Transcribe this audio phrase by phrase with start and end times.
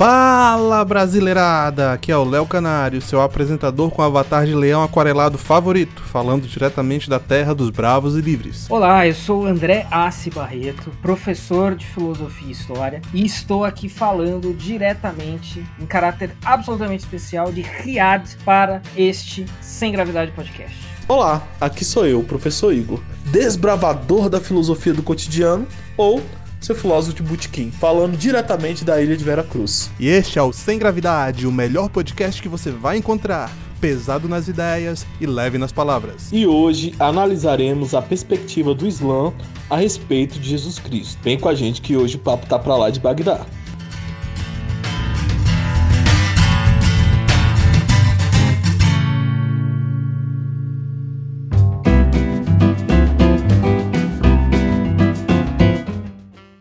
[0.00, 1.92] Fala brasileirada!
[1.92, 7.10] Aqui é o Léo Canário, seu apresentador com avatar de leão aquarelado favorito, falando diretamente
[7.10, 8.64] da terra dos bravos e livres.
[8.70, 13.90] Olá, eu sou o André Assi Barreto, professor de filosofia e história, e estou aqui
[13.90, 20.78] falando diretamente, em caráter absolutamente especial, de Riad para este Sem Gravidade Podcast.
[21.06, 26.22] Olá, aqui sou eu, o professor Igor, desbravador da filosofia do cotidiano, ou
[26.60, 29.90] seu filósofo de Butiquim, falando diretamente da ilha de Vera Cruz.
[29.98, 33.50] E este é o Sem Gravidade, o melhor podcast que você vai encontrar.
[33.80, 36.28] Pesado nas ideias e leve nas palavras.
[36.30, 39.32] E hoje analisaremos a perspectiva do Islã
[39.70, 41.18] a respeito de Jesus Cristo.
[41.22, 43.46] Vem com a gente que hoje o papo tá pra lá de Bagdá.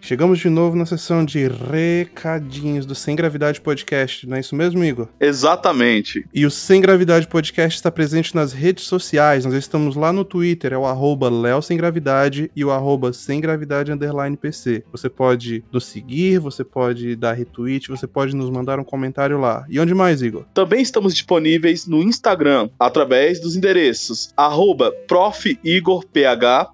[0.10, 4.84] Chegamos de novo na sessão de recadinhos do Sem Gravidade Podcast, não é isso mesmo,
[4.84, 5.08] Igor?
[5.20, 6.26] Exatamente.
[6.34, 9.46] E o Sem Gravidade Podcast está presente nas redes sociais.
[9.46, 13.40] Nós estamos lá no Twitter, é o arroba Léo Sem Gravidade e o arroba Sem
[13.40, 14.84] Gravidade Underline PC.
[14.92, 19.64] Você pode nos seguir, você pode dar retweet, você pode nos mandar um comentário lá.
[19.70, 20.44] E onde mais, Igor?
[20.56, 26.08] Também estamos disponíveis no Instagram, através dos endereços arroba profigorph,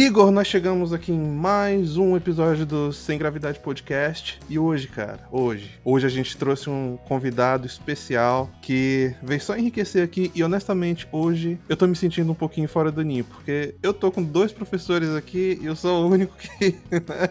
[0.04, 4.38] Igor, nós chegamos aqui em mais um episódio do Sem Gravidade Podcast.
[4.50, 10.04] E hoje, cara, hoje, hoje a gente trouxe um convidado especial que veio só enriquecer
[10.04, 10.30] aqui.
[10.34, 14.12] E honestamente, hoje eu tô me sentindo um pouquinho fora do ninho, porque eu tô
[14.12, 16.74] com dois professores aqui e eu sou o único que.
[16.94, 17.28] Né?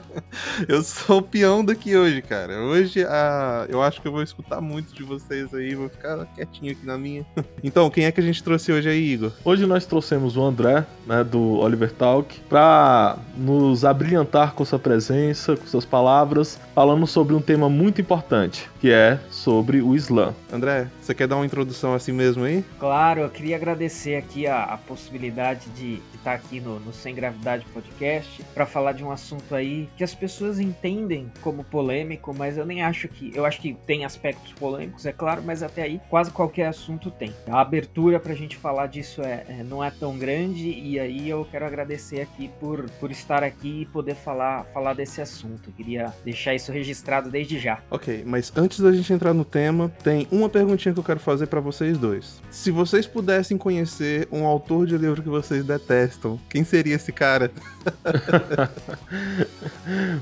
[0.68, 2.60] eu sou o peão daqui hoje, cara.
[2.60, 3.66] Hoje a...
[3.70, 6.98] eu acho que eu vou escutar muito de vocês aí, vou ficar quietinho aqui na
[6.98, 7.24] minha.
[7.64, 9.32] então, quem é que a gente trouxe hoje aí, Igor?
[9.46, 15.58] Hoje nós trouxemos o André, né, do Oliver Talk, para nos abrilhantar com sua presença,
[15.58, 20.34] com suas palavras, falando sobre um tema muito importante, que é sobre o Islã.
[20.50, 22.64] André, você quer dar uma introdução assim mesmo aí?
[22.80, 27.66] Claro, eu queria agradecer aqui a, a possibilidade de, estar aqui no, no Sem Gravidade
[27.74, 32.66] Podcast para falar de um assunto aí que as pessoas entendem como polêmico, mas eu
[32.66, 33.32] nem acho que.
[33.34, 37.34] Eu acho que tem aspectos polêmicos, é claro, mas até aí quase qualquer assunto tem.
[37.48, 41.30] A abertura para a gente falar disso é, é, não é tão grande e aí
[41.30, 45.70] eu quero agradecer aqui aqui por, por estar aqui e poder falar, falar desse assunto.
[45.70, 47.80] Eu queria deixar isso registrado desde já.
[47.90, 51.48] Ok, mas antes da gente entrar no tema, tem uma perguntinha que eu quero fazer
[51.48, 52.42] para vocês dois.
[52.50, 56.13] Se vocês pudessem conhecer um autor de livro que vocês detestam,
[56.50, 57.52] quem seria esse cara?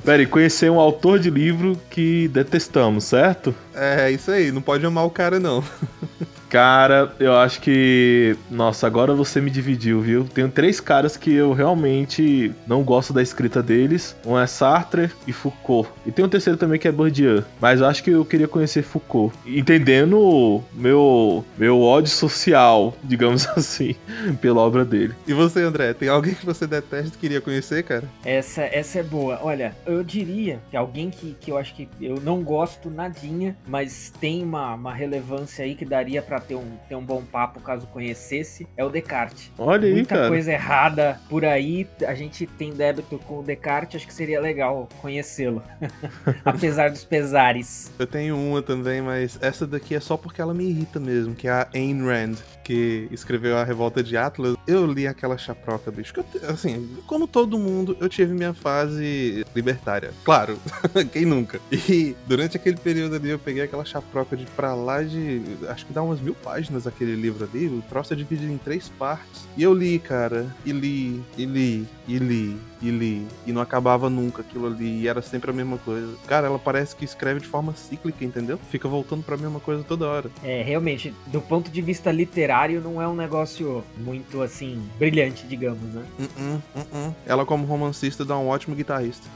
[0.03, 3.53] Peraí, conhecer um autor de livro que detestamos, certo?
[3.73, 5.63] É, isso aí, não pode amar o cara não.
[6.51, 8.35] Cara, eu acho que.
[8.49, 10.25] Nossa, agora você me dividiu, viu?
[10.25, 14.17] Tenho três caras que eu realmente não gosto da escrita deles.
[14.25, 15.89] Um é Sartre e Foucault.
[16.05, 17.45] E tem um terceiro também que é Bourdieu.
[17.61, 19.33] Mas eu acho que eu queria conhecer Foucault.
[19.45, 23.95] Entendendo meu, meu ódio social, digamos assim,
[24.41, 25.13] pela obra dele.
[25.25, 28.03] E você, André, tem alguém que você detesta e queria conhecer, cara?
[28.25, 29.39] Essa, essa é boa.
[29.41, 34.11] Olha, eu diria que alguém que, que eu acho que eu não gosto nadinha, mas
[34.19, 37.87] tem uma, uma relevância aí que daria para ter um, ter um bom papo caso
[37.87, 39.51] conhecesse, é o Descartes.
[39.57, 40.27] Olha aí, Muita cara.
[40.27, 44.87] coisa errada por aí, a gente tem débito com o Descartes, acho que seria legal
[45.01, 45.61] conhecê-lo.
[46.45, 47.91] Apesar dos pesares.
[47.97, 51.47] Eu tenho uma também, mas essa daqui é só porque ela me irrita mesmo, que
[51.47, 54.55] é a Ayn Rand, que escreveu A Revolta de Atlas.
[54.67, 56.13] Eu li aquela chaproca, bicho.
[56.17, 60.11] Eu, assim, como todo mundo, eu tive minha fase libertária.
[60.23, 60.57] Claro,
[61.11, 61.59] quem nunca?
[61.71, 65.41] E durante aquele período ali eu peguei aquela chaproca de pra lá de.
[65.67, 68.89] Acho que dá umas mil páginas aquele livro ali, o troço é dividido em três
[68.89, 69.47] partes.
[69.57, 74.09] E eu li, cara, e li, e li, e li, e li, e não acabava
[74.09, 76.13] nunca aquilo ali, e era sempre a mesma coisa.
[76.27, 78.59] Cara, ela parece que escreve de forma cíclica, entendeu?
[78.69, 80.31] Fica voltando pra mesma coisa toda hora.
[80.43, 85.93] É, realmente, do ponto de vista literário, não é um negócio muito, assim, brilhante, digamos,
[85.93, 86.05] né?
[86.19, 86.61] Uh -uh,
[87.09, 89.27] uh ela, como romancista, dá um ótimo guitarrista.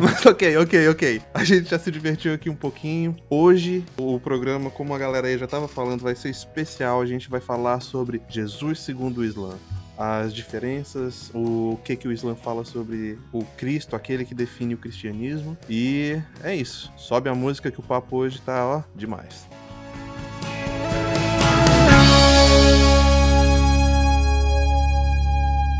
[0.00, 1.22] Mas ok, ok, ok.
[1.34, 3.16] A gente já se divertiu aqui um pouquinho.
[3.28, 7.00] Hoje, o programa, como a galera aí já tava falando, vai ser especial.
[7.00, 9.56] A gente vai falar sobre Jesus segundo o Islã
[9.98, 14.78] as diferenças, o que que o Islã fala sobre o Cristo, aquele que define o
[14.78, 15.58] cristianismo.
[15.68, 16.92] E é isso.
[16.96, 19.47] Sobe a música que o papo hoje tá, ó, demais.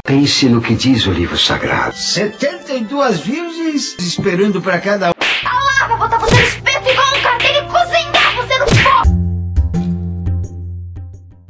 [0.09, 1.95] Pense no que diz o livro sagrado.
[1.95, 5.13] 72 virgens esperando para cada um.
[5.45, 7.38] Ah, vou botar você no espeto igual um carteiro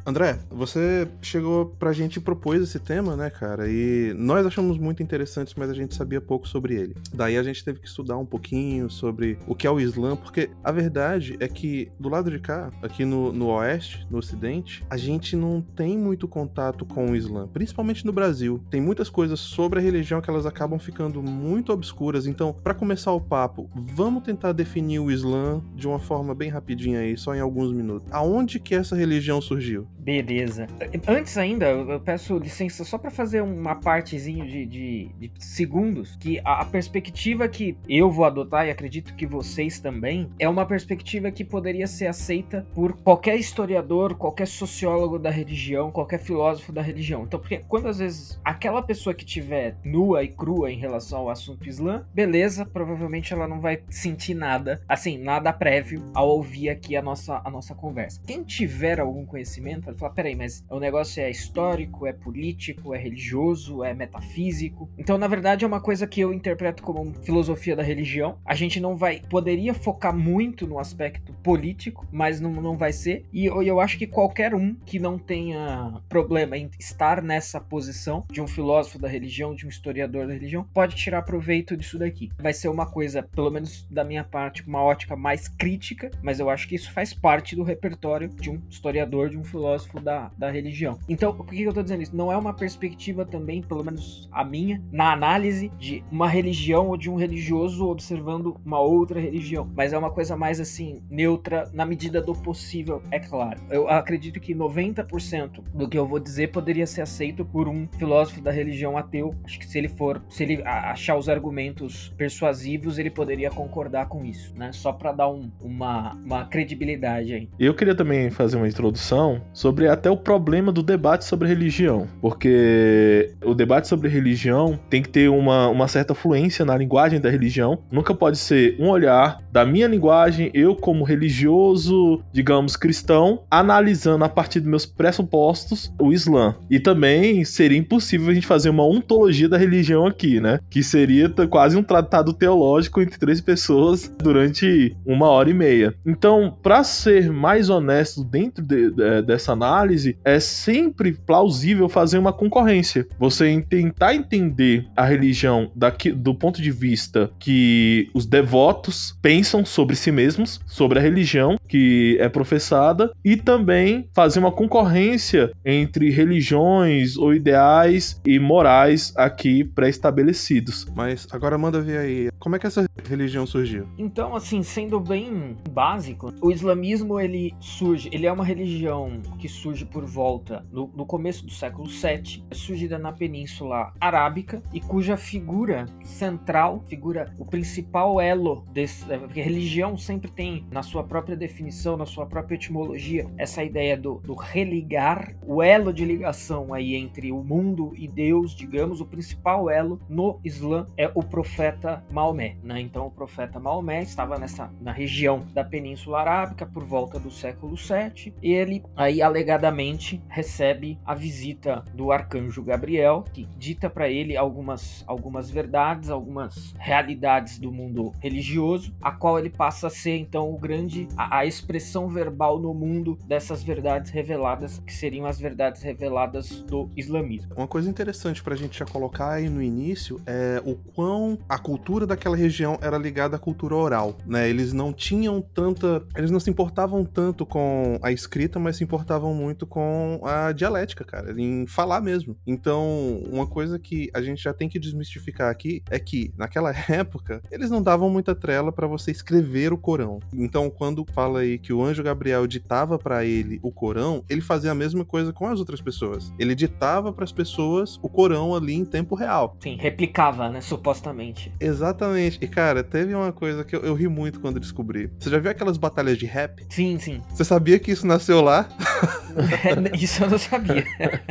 [0.09, 3.69] André, você chegou pra gente e propôs esse tema, né, cara?
[3.69, 6.97] E nós achamos muito interessante, mas a gente sabia pouco sobre ele.
[7.13, 10.49] Daí a gente teve que estudar um pouquinho sobre o que é o Islã, porque
[10.65, 14.97] a verdade é que do lado de cá, aqui no, no Oeste, no Ocidente, a
[14.97, 18.65] gente não tem muito contato com o Islã, principalmente no Brasil.
[18.71, 22.27] Tem muitas coisas sobre a religião que elas acabam ficando muito obscuras.
[22.27, 27.01] Então, para começar o papo, vamos tentar definir o Islã de uma forma bem rapidinha
[27.01, 28.09] aí, só em alguns minutos.
[28.11, 29.87] Aonde que essa religião surgiu?
[29.99, 30.67] Beleza.
[31.07, 36.41] Antes ainda, eu peço licença só para fazer uma partezinho de, de, de segundos, que
[36.45, 41.31] a, a, perspectiva que eu vou adotar, e acredito que vocês também, é uma perspectiva
[41.31, 47.25] que poderia ser aceita por qualquer historiador, qualquer sociólogo da religião, qualquer filósofo da religião.
[47.25, 51.31] Então, porque quando às vezes aquela pessoa que tiver nua e crua em relação ao
[51.31, 56.97] assunto Islã, beleza, provavelmente ela não vai sentir nada, assim, nada prévio ao ouvir aqui
[56.97, 58.21] a nossa, a nossa conversa.
[58.27, 62.99] Quem tiver algum conhecimento, vai falar: peraí, mas o negócio é histórico, é político, é
[62.99, 64.89] religioso, é metafísico.
[64.99, 68.39] Então, na verdade, é uma coisa que eu interpreto como filosofia da religião.
[68.45, 73.25] A gente não vai, poderia focar muito no aspecto político, mas não, não vai ser.
[73.33, 78.25] E eu, eu acho que qualquer um que não tenha problema em estar nessa posição
[78.31, 82.31] de um filósofo da religião, de um historiador da religião, pode tirar proveito disso daqui.
[82.39, 86.51] Vai ser uma coisa, pelo menos da minha parte, uma ótica mais crítica, mas eu
[86.51, 90.51] acho que isso faz parte do repertório de um historiador, de um filósofo da, da
[90.51, 90.99] religião.
[91.09, 92.17] Então, por que eu tô dizendo isso?
[92.17, 96.97] Não é uma perspectiva também, pelo menos a minha, na análise de uma religião ou
[96.97, 101.85] de um religioso observando uma outra religião, mas é uma coisa mais assim, neutra, na
[101.85, 103.61] medida do possível, é claro.
[103.71, 108.41] Eu acredito que 90% do que eu vou dizer poderia ser aceito por um filósofo
[108.41, 109.35] da religião ateu.
[109.45, 114.25] Acho que se ele for, se ele achar os argumentos persuasivos, ele poderia concordar com
[114.25, 114.73] isso, né?
[114.73, 117.49] Só para dar um, uma, uma credibilidade aí.
[117.59, 123.33] Eu queria também fazer uma introdução sobre até o problema do debate sobre religião, porque
[123.45, 127.79] o debate sobre religião tem que ter uma, uma certa fluência na linguagem da religião.
[127.91, 134.29] Nunca pode ser um olhar da minha linguagem, eu como religioso, digamos cristão, analisando a
[134.29, 136.55] partir dos meus pressupostos o Islã.
[136.71, 140.61] E também seria impossível a gente fazer uma ontologia da religião aqui, né?
[140.71, 145.95] Que seria quase um tratado teológico entre três pessoas durante uma hora e meia.
[146.07, 152.33] Então, para ser mais honesto dentro de, de, dessa análise, é sempre plausível fazer uma
[152.33, 153.07] concorrência.
[153.19, 159.97] Você tentar entender a religião daqui, do ponto de vista que os devotos pensam sobre
[159.97, 167.17] si mesmos, sobre a religião que é professada, e também fazer uma concorrência entre religiões
[167.17, 170.87] ou ideais e morais aqui pré-estabelecidos.
[170.95, 173.87] Mas agora manda ver aí, como é que essa religião surgiu?
[173.99, 179.85] Então, assim, sendo bem básico, o islamismo ele surge, ele é uma religião que surge
[179.85, 185.17] por volta no, no começo do século 7, é surgida na Península Arábica e cuja
[185.17, 191.37] figura central, figura o principal elo desse, é, porque religião sempre tem na sua própria
[191.37, 196.95] definição, na sua própria etimologia, essa ideia do, do religar, o elo de ligação aí
[196.95, 202.57] entre o mundo e Deus, digamos, o principal elo no Islã é o profeta Maomé,
[202.63, 202.81] né?
[202.81, 207.77] Então o profeta Maomé estava nessa na região da Península Arábica por volta do século
[207.77, 214.37] 7 e ele aí alegadamente recebe a visita do arcanjo Gabriel, que dita para ele
[214.37, 220.53] algumas algumas verdades, algumas realidades do mundo religioso, a qual ele passa a ser então
[220.53, 225.83] o grande a, a expressão verbal no mundo dessas verdades reveladas, que seriam as verdades
[225.83, 227.53] reveladas do islamismo.
[227.57, 231.59] Uma coisa interessante para a gente já colocar aí no início é o quão a
[231.59, 234.49] cultura daquela região era ligada à cultura oral, né?
[234.49, 239.18] Eles não tinham tanta, eles não se importavam tanto com a escrita, mas se importavam
[239.35, 242.37] muito com a dialética, cara, em falar mesmo.
[242.47, 247.43] Então, uma coisa que a gente já tem que desmistificar aqui é que naquela época
[247.51, 250.21] eles não davam muita trela para você escrever o Corão.
[250.33, 254.71] Então, quando fala aí que o anjo Gabriel ditava para ele o Corão, ele fazia
[254.71, 256.33] a mesma coisa com as outras pessoas.
[256.39, 259.57] Ele ditava para as pessoas o Corão ali em tempo real.
[259.61, 261.53] Sim, replicava, né, supostamente.
[261.61, 262.39] Exatamente.
[262.41, 265.11] E cara, teve uma coisa que eu, eu ri muito quando descobri.
[265.19, 266.67] Você já viu aquelas batalhas de rap?
[266.69, 267.23] Sim, sim.
[267.31, 268.69] Você sabia que isso nasceu lá?
[269.95, 270.85] isso eu não sabia.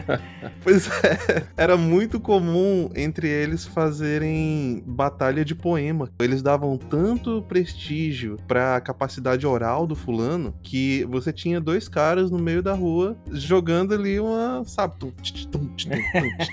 [0.64, 6.10] pois é, era muito comum entre eles fazerem batalha de poema.
[6.20, 12.32] Eles davam tanto prestígio para a capacidade oral do fulano que você tinha dois caras
[12.32, 15.12] no meio da rua jogando ali uma, sabe, tum,
[15.52, 15.68] tum,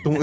[0.03, 0.19] tum,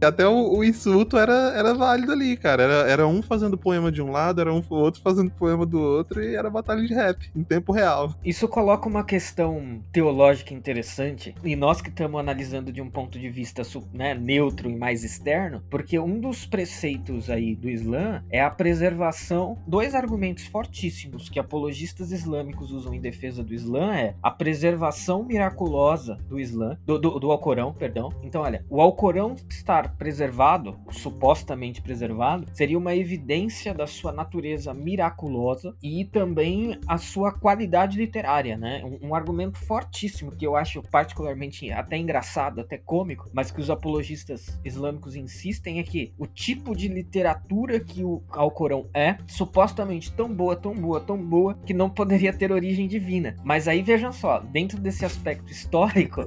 [0.04, 2.62] até o, o, insulto era, era válido ali, cara.
[2.62, 6.22] Era, era um fazendo poema de um lado, era um outro fazendo poema do outro
[6.22, 8.14] e era batalha de rap em tempo real.
[8.24, 13.28] Isso coloca uma questão teológica interessante e nós que estamos analisando de um ponto de
[13.28, 18.50] vista né, neutro e mais externo, porque um dos preceitos aí do Islã é a
[18.50, 19.58] preservação.
[19.66, 26.16] Dois argumentos fortíssimos que apologistas islâmicos usam em defesa do Islã é a preservação miraculosa
[26.28, 28.12] do Islã, do, do, do Alcorão, perdão.
[28.22, 35.74] Então, olha, o Alcorão estar preservado, supostamente preservado, seria uma evidência da sua natureza miraculosa
[35.82, 38.82] e também a sua qualidade literária, né?
[38.84, 43.60] Um, um argumento forte fortíssimo, que eu acho particularmente até engraçado, até cômico, mas que
[43.60, 50.12] os apologistas islâmicos insistem é que o tipo de literatura que o Alcorão é, supostamente
[50.12, 53.36] tão boa, tão boa, tão boa, que não poderia ter origem divina.
[53.42, 56.26] Mas aí vejam só, dentro desse aspecto histórico,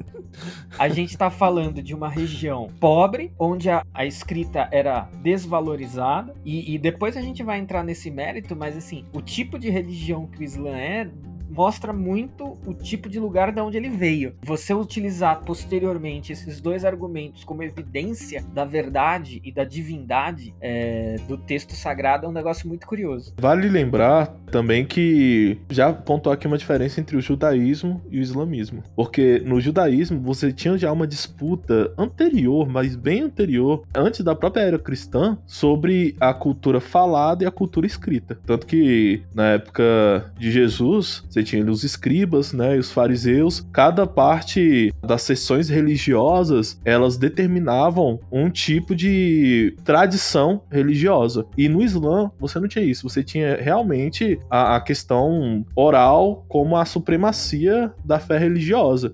[0.80, 6.74] a gente tá falando de uma região pobre, onde a, a escrita era desvalorizada, e,
[6.74, 10.40] e depois a gente vai entrar nesse mérito, mas assim, o tipo de religião que
[10.40, 11.10] o Islã é
[11.54, 14.36] mostra muito o tipo de lugar de onde ele veio.
[14.44, 21.38] Você utilizar posteriormente esses dois argumentos como evidência da verdade e da divindade é, do
[21.38, 23.34] texto sagrado é um negócio muito curioso.
[23.38, 28.84] Vale lembrar também que já pontuou aqui uma diferença entre o judaísmo e o islamismo.
[28.96, 34.64] Porque no judaísmo você tinha já uma disputa anterior, mas bem anterior, antes da própria
[34.64, 38.38] era cristã, sobre a cultura falada e a cultura escrita.
[38.46, 43.66] Tanto que na época de Jesus, você tinha os escribas, né, e os fariseus.
[43.72, 51.46] Cada parte das sessões religiosas, elas determinavam um tipo de tradição religiosa.
[51.58, 53.08] E no Islã, você não tinha isso.
[53.08, 59.14] Você tinha realmente a, a questão oral como a supremacia da fé religiosa.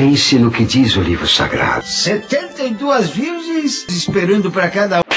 [0.00, 1.84] Pense no que diz o livro sagrado.
[1.84, 5.09] 72 virgens esperando para cada um.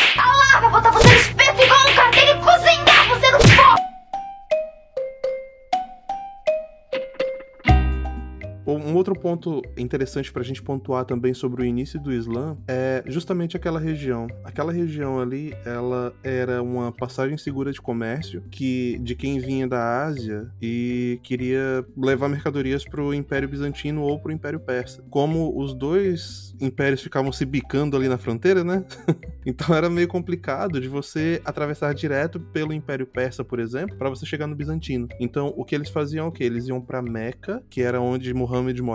[9.04, 13.80] Outro ponto interessante pra gente pontuar também sobre o início do Islã é justamente aquela
[13.80, 14.28] região.
[14.46, 20.06] Aquela região ali, ela era uma passagem segura de comércio que de quem vinha da
[20.06, 25.04] Ásia e queria levar mercadorias pro Império Bizantino ou pro Império Persa.
[25.10, 28.86] Como os dois impérios ficavam se bicando ali na fronteira, né?
[29.46, 34.26] então era meio complicado de você atravessar direto pelo Império Persa, por exemplo, para você
[34.26, 35.10] chegar no Bizantino.
[35.20, 36.44] Então, o que eles faziam é o que?
[36.44, 38.93] Eles iam para Meca, que era onde Muhammad morava,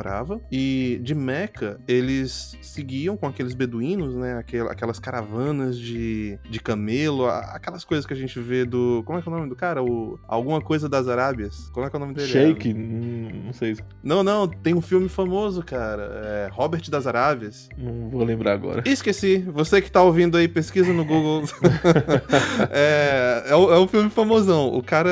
[0.50, 4.34] e de Meca eles seguiam com aqueles beduínos, né?
[4.38, 9.02] Aquel- Aquelas caravanas de, de camelo, aquelas coisas que a gente vê do.
[9.04, 9.82] Como é que é o nome do cara?
[9.82, 11.68] O, alguma coisa das Arábias.
[11.72, 12.28] Como é que é o nome dele?
[12.28, 16.02] Shake, hum, não sei, Não, não, tem um filme famoso, cara.
[16.24, 17.68] É Robert das Arábias.
[17.76, 18.82] não vou lembrar agora.
[18.86, 19.38] Esqueci.
[19.52, 21.42] Você que tá ouvindo aí, pesquisa no Google.
[22.70, 24.68] é, é, um- é um filme famosão.
[24.74, 25.10] O cara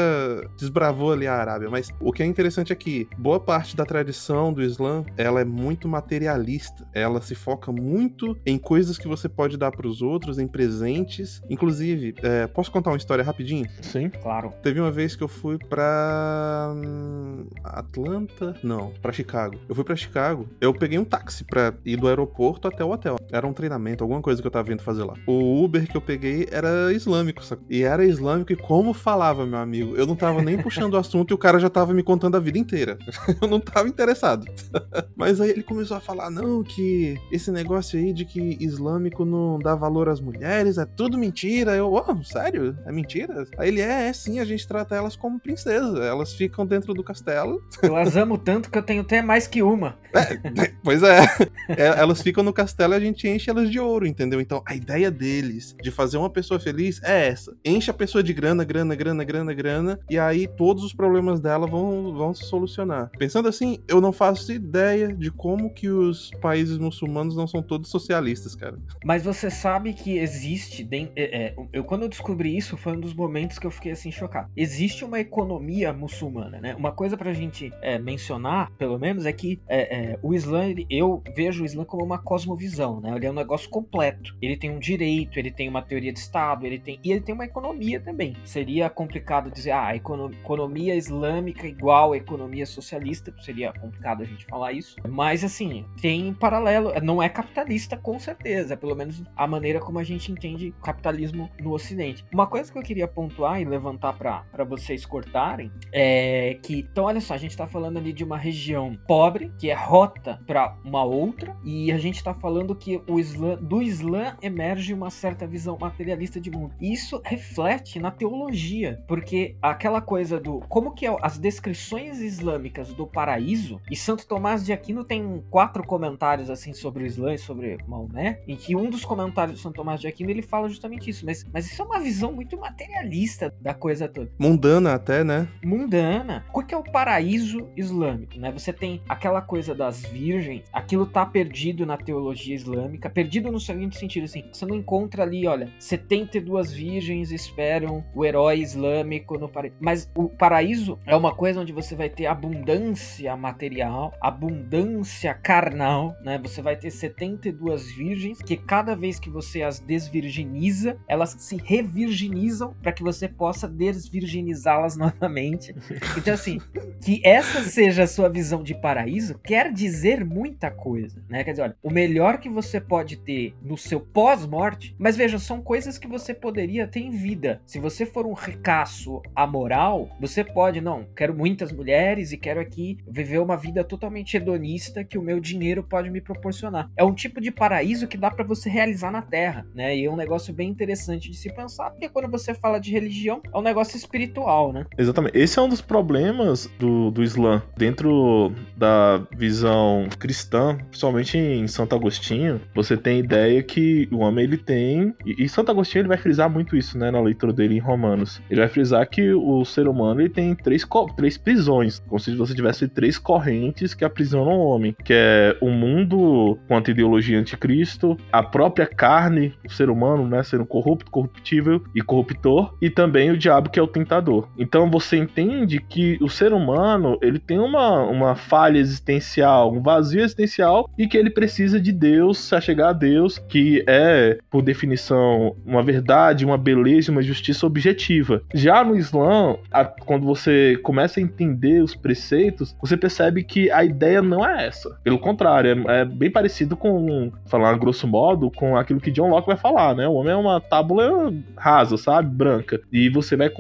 [0.59, 1.69] desbravou ali a Arábia.
[1.71, 4.75] Mas o que é interessante é que boa parte da tradição do Islã,
[5.16, 6.87] ela é muito materialista.
[6.92, 11.42] Ela se foca muito em coisas que você pode dar pros outros, em presentes.
[11.48, 13.66] Inclusive, é, posso contar uma história rapidinho?
[13.81, 14.09] Sim.
[14.09, 14.53] Claro.
[14.62, 19.59] Teve uma vez que eu fui pra hum, Atlanta, não, pra Chicago.
[19.68, 20.48] Eu fui pra Chicago.
[20.61, 23.16] Eu peguei um táxi pra ir do aeroporto até o hotel.
[23.31, 25.14] Era um treinamento, alguma coisa que eu tava vindo fazer lá.
[25.27, 27.62] O Uber que eu peguei era islâmico, sabe?
[27.68, 31.31] E era islâmico e como falava, meu amigo, eu não tava nem puxando o assunto
[31.31, 32.98] e o cara já tava me contando a vida inteira.
[33.40, 34.46] eu não tava interessado.
[35.16, 39.59] Mas aí ele começou a falar, não, que esse negócio aí de que islâmico não
[39.59, 41.75] dá valor às mulheres, é tudo mentira.
[41.75, 42.77] Eu, oh, sério?
[42.87, 43.47] É mentira?
[43.59, 46.03] Aí ele, é, é sim, a gente trata elas como princesa.
[46.05, 47.62] Elas ficam dentro do castelo.
[47.83, 49.97] Eu as amo tanto que eu tenho até mais que uma.
[50.83, 51.21] Pois é.
[51.69, 54.40] É, Elas ficam no castelo e a gente enche elas de ouro, entendeu?
[54.40, 57.55] Então a ideia deles de fazer uma pessoa feliz é essa.
[57.64, 61.66] Enche a pessoa de grana, grana, grana, grana, grana, e aí todos os problemas dela
[61.66, 63.11] vão, vão se solucionar.
[63.19, 67.90] Pensando assim, eu não faço ideia de como que os países muçulmanos não são todos
[67.90, 68.78] socialistas, cara.
[69.04, 70.87] Mas você sabe que existe.
[70.90, 74.11] é, é, eu, quando eu descobri isso, foi um dos momentos que eu fiquei assim
[74.11, 74.50] chocado.
[74.56, 76.74] Existe uma economia muçulmana, né?
[76.74, 81.22] Uma coisa pra gente é, mencionar, pelo menos, é que é, é, o Islã, eu
[81.35, 83.14] vejo o Islã como uma cosmovisão, né?
[83.14, 84.37] Ele é um negócio completo.
[84.40, 86.98] Ele tem um direito, ele tem uma teoria de Estado, ele tem.
[87.02, 88.37] E ele tem uma economia também.
[88.44, 93.32] Seria complicado dizer, ah, a econo- economia islâmica igual a economia socialista.
[93.40, 94.96] Seria complicado a gente falar isso.
[95.09, 96.92] Mas assim, tem paralelo.
[97.03, 98.75] Não é capitalista, com certeza.
[98.75, 102.25] É pelo menos a maneira como a gente entende capitalismo no Ocidente.
[102.33, 106.87] Uma coisa que eu queria pontuar e levantar para vocês cortarem é que.
[106.90, 110.40] Então, olha só, a gente tá falando ali de uma região pobre, que é rota
[110.46, 115.11] para uma outra, e a gente tá falando que o Islã, do Islã emerge uma
[115.11, 116.75] certa visão materialista de mundo.
[116.81, 123.07] Isso reflete na teologia, porque aquela coisa do como que é as descrições islâmicas do
[123.07, 127.79] paraíso, e Santo Tomás de Aquino tem quatro comentários assim sobre o Islã e sobre
[127.87, 131.25] Maomé, em que um dos comentários de São Tomás de Aquino ele fala justamente isso,
[131.25, 134.31] mas, mas isso é uma visão muito materialista da coisa toda.
[134.39, 135.49] Mundana até, né?
[135.65, 136.45] Mundana.
[136.53, 138.51] O que é o paraíso islâmico, né?
[138.53, 143.99] Você tem aquela coisa das virgens, aquilo tá perdido na teologia islâmica, perdido no seguinte
[143.99, 149.77] sentido assim, você não encontra ali, olha, 72 virgens esperam o herói islâmico no paraíso.
[149.81, 156.38] Mas o paraíso é uma coisa onde você vai ter abundância material, abundância carnal, né?
[156.38, 162.74] Você vai ter 72 virgens que cada vez que você as desvirginiza, elas se revirginizam
[162.83, 165.74] para que você possa desvirginizá-las novamente.
[166.16, 166.61] Então assim,
[167.00, 171.44] que essa seja a sua visão de paraíso quer dizer muita coisa, né?
[171.44, 175.61] Quer dizer, olha, o melhor que você pode ter no seu pós-morte, mas veja, são
[175.61, 177.61] coisas que você poderia ter em vida.
[177.66, 182.98] Se você for um ricaço amoral, você pode, não, quero muitas mulheres e quero aqui
[183.07, 184.06] viver uma vida totalmente
[184.37, 186.90] hedonista que o meu dinheiro pode me proporcionar.
[186.97, 189.97] É um tipo de paraíso que dá para você realizar na Terra, né?
[189.97, 193.40] E é um negócio bem interessante de se pensar, porque quando você fala de religião,
[193.53, 194.87] é um negócio espiritual, né?
[194.97, 195.38] Exatamente.
[195.38, 197.62] Esse é um dos problemas do, do Islã.
[197.77, 204.45] Dentro da visão cristã, principalmente em Santo Agostinho, você tem a ideia que o homem
[204.45, 205.14] ele tem.
[205.25, 208.40] E, e Santo Agostinho ele vai frisar muito isso, né, na leitura dele em Romanos.
[208.51, 212.55] Ele vai frisar que o ser humano ele tem três, três prisões, como se você
[212.55, 218.42] tivesse três correntes que aprisionam o homem, que é o mundo quanto ideologia anticristo, a
[218.42, 223.70] própria carne, o ser humano, né, sendo corrupto, corruptível e corruptor, e também o diabo
[223.70, 224.48] que é o tentador.
[224.59, 230.20] Então você entende que o ser humano ele tem uma, uma falha existencial, um vazio
[230.20, 235.54] existencial e que ele precisa de Deus, se chegar a Deus, que é, por definição,
[235.64, 238.42] uma verdade, uma beleza, uma justiça objetiva.
[238.54, 243.85] Já no Islã, a, quando você começa a entender os preceitos, você percebe que a
[243.87, 244.99] ideia não é essa.
[245.03, 249.46] Pelo contrário, é, é bem parecido com, falar grosso modo, com aquilo que John Locke
[249.46, 250.07] vai falar, né?
[250.07, 252.29] O homem é uma tábula rasa, sabe?
[252.29, 252.81] Branca.
[252.92, 253.51] E você vai,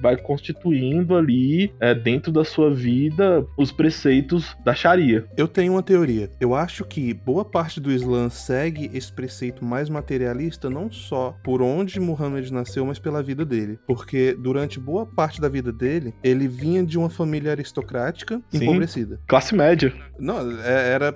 [0.00, 5.24] vai constituindo ali, é, dentro da sua vida, os preceitos da Sharia.
[5.36, 6.30] Eu tenho uma teoria.
[6.40, 11.62] Eu acho que boa parte do Islã segue esse preceito mais materialista não só por
[11.62, 13.78] onde Muhammad nasceu, mas pela vida dele.
[13.86, 18.64] Porque durante boa parte da vida dele, ele vinha de uma família aristocrática Sim.
[18.64, 19.20] empobrecida.
[19.26, 19.75] Classe média.
[20.18, 21.12] Não, é- era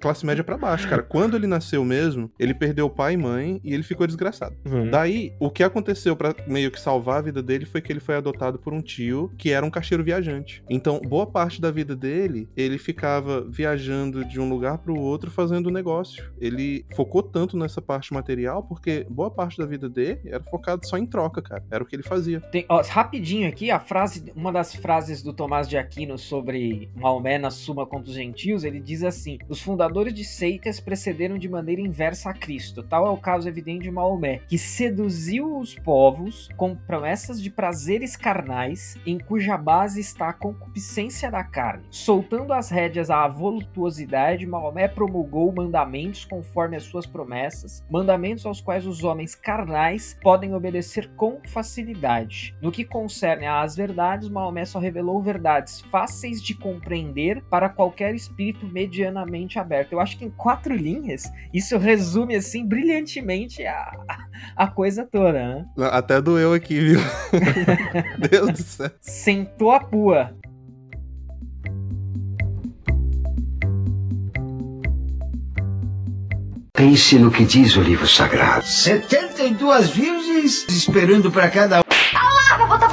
[0.00, 1.02] classe média pra baixo, cara.
[1.02, 4.56] Quando ele nasceu mesmo, ele perdeu pai e mãe e ele ficou desgraçado.
[4.64, 4.90] Uhum.
[4.90, 8.16] Daí, o que aconteceu pra meio que salvar a vida dele foi que ele foi
[8.16, 10.62] adotado por um tio que era um caixeiro viajante.
[10.68, 15.70] Então, boa parte da vida dele, ele ficava viajando de um lugar pro outro fazendo
[15.70, 16.32] negócio.
[16.40, 20.96] Ele focou tanto nessa parte material porque boa parte da vida dele era focado só
[20.98, 21.64] em troca, cara.
[21.70, 22.40] Era o que ele fazia.
[22.40, 27.38] Tem, ó, rapidinho aqui, a frase, uma das frases do Tomás de Aquino sobre Maomé
[27.38, 31.80] na Suma contra os Gentios, ele diz assim: Os fundadores de seitas precederam de maneira
[31.80, 32.82] inversa a Cristo.
[32.82, 38.16] Tal é o caso evidente de Maomé, que seduziu os povos com promessas de prazeres
[38.16, 41.84] carnais, em cuja base está a concupiscência da carne.
[41.90, 48.86] Soltando as rédeas à voluptuosidade, Maomé promulgou mandamentos conforme as suas promessas, mandamentos aos quais
[48.86, 52.54] os homens carnais podem obedecer com facilidade.
[52.60, 58.66] No que concerne às verdades, Maomé só revelou verdades fáceis de compreender para qualquer espírito
[58.66, 59.92] medianamente aberto.
[59.92, 63.92] Eu acho que em quatro linhas isso resume assim brilhantemente a,
[64.56, 65.66] a coisa toda, né?
[65.90, 67.00] Até doeu aqui, viu?
[68.30, 68.90] Deus do céu.
[69.00, 70.34] Sentou a pua.
[76.74, 78.66] Pense no que diz o livro sagrado.
[78.66, 81.82] 72 virgens esperando para cada um.
[82.14, 82.88] Ah, vou botar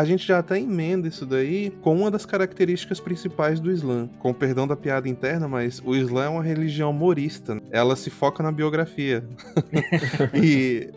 [0.00, 4.08] A gente já até emenda isso daí com uma das características principais do Islã.
[4.18, 7.60] Com perdão da piada interna, mas o Islã é uma religião morista.
[7.70, 9.22] Ela se foca na biografia.
[10.32, 10.88] e,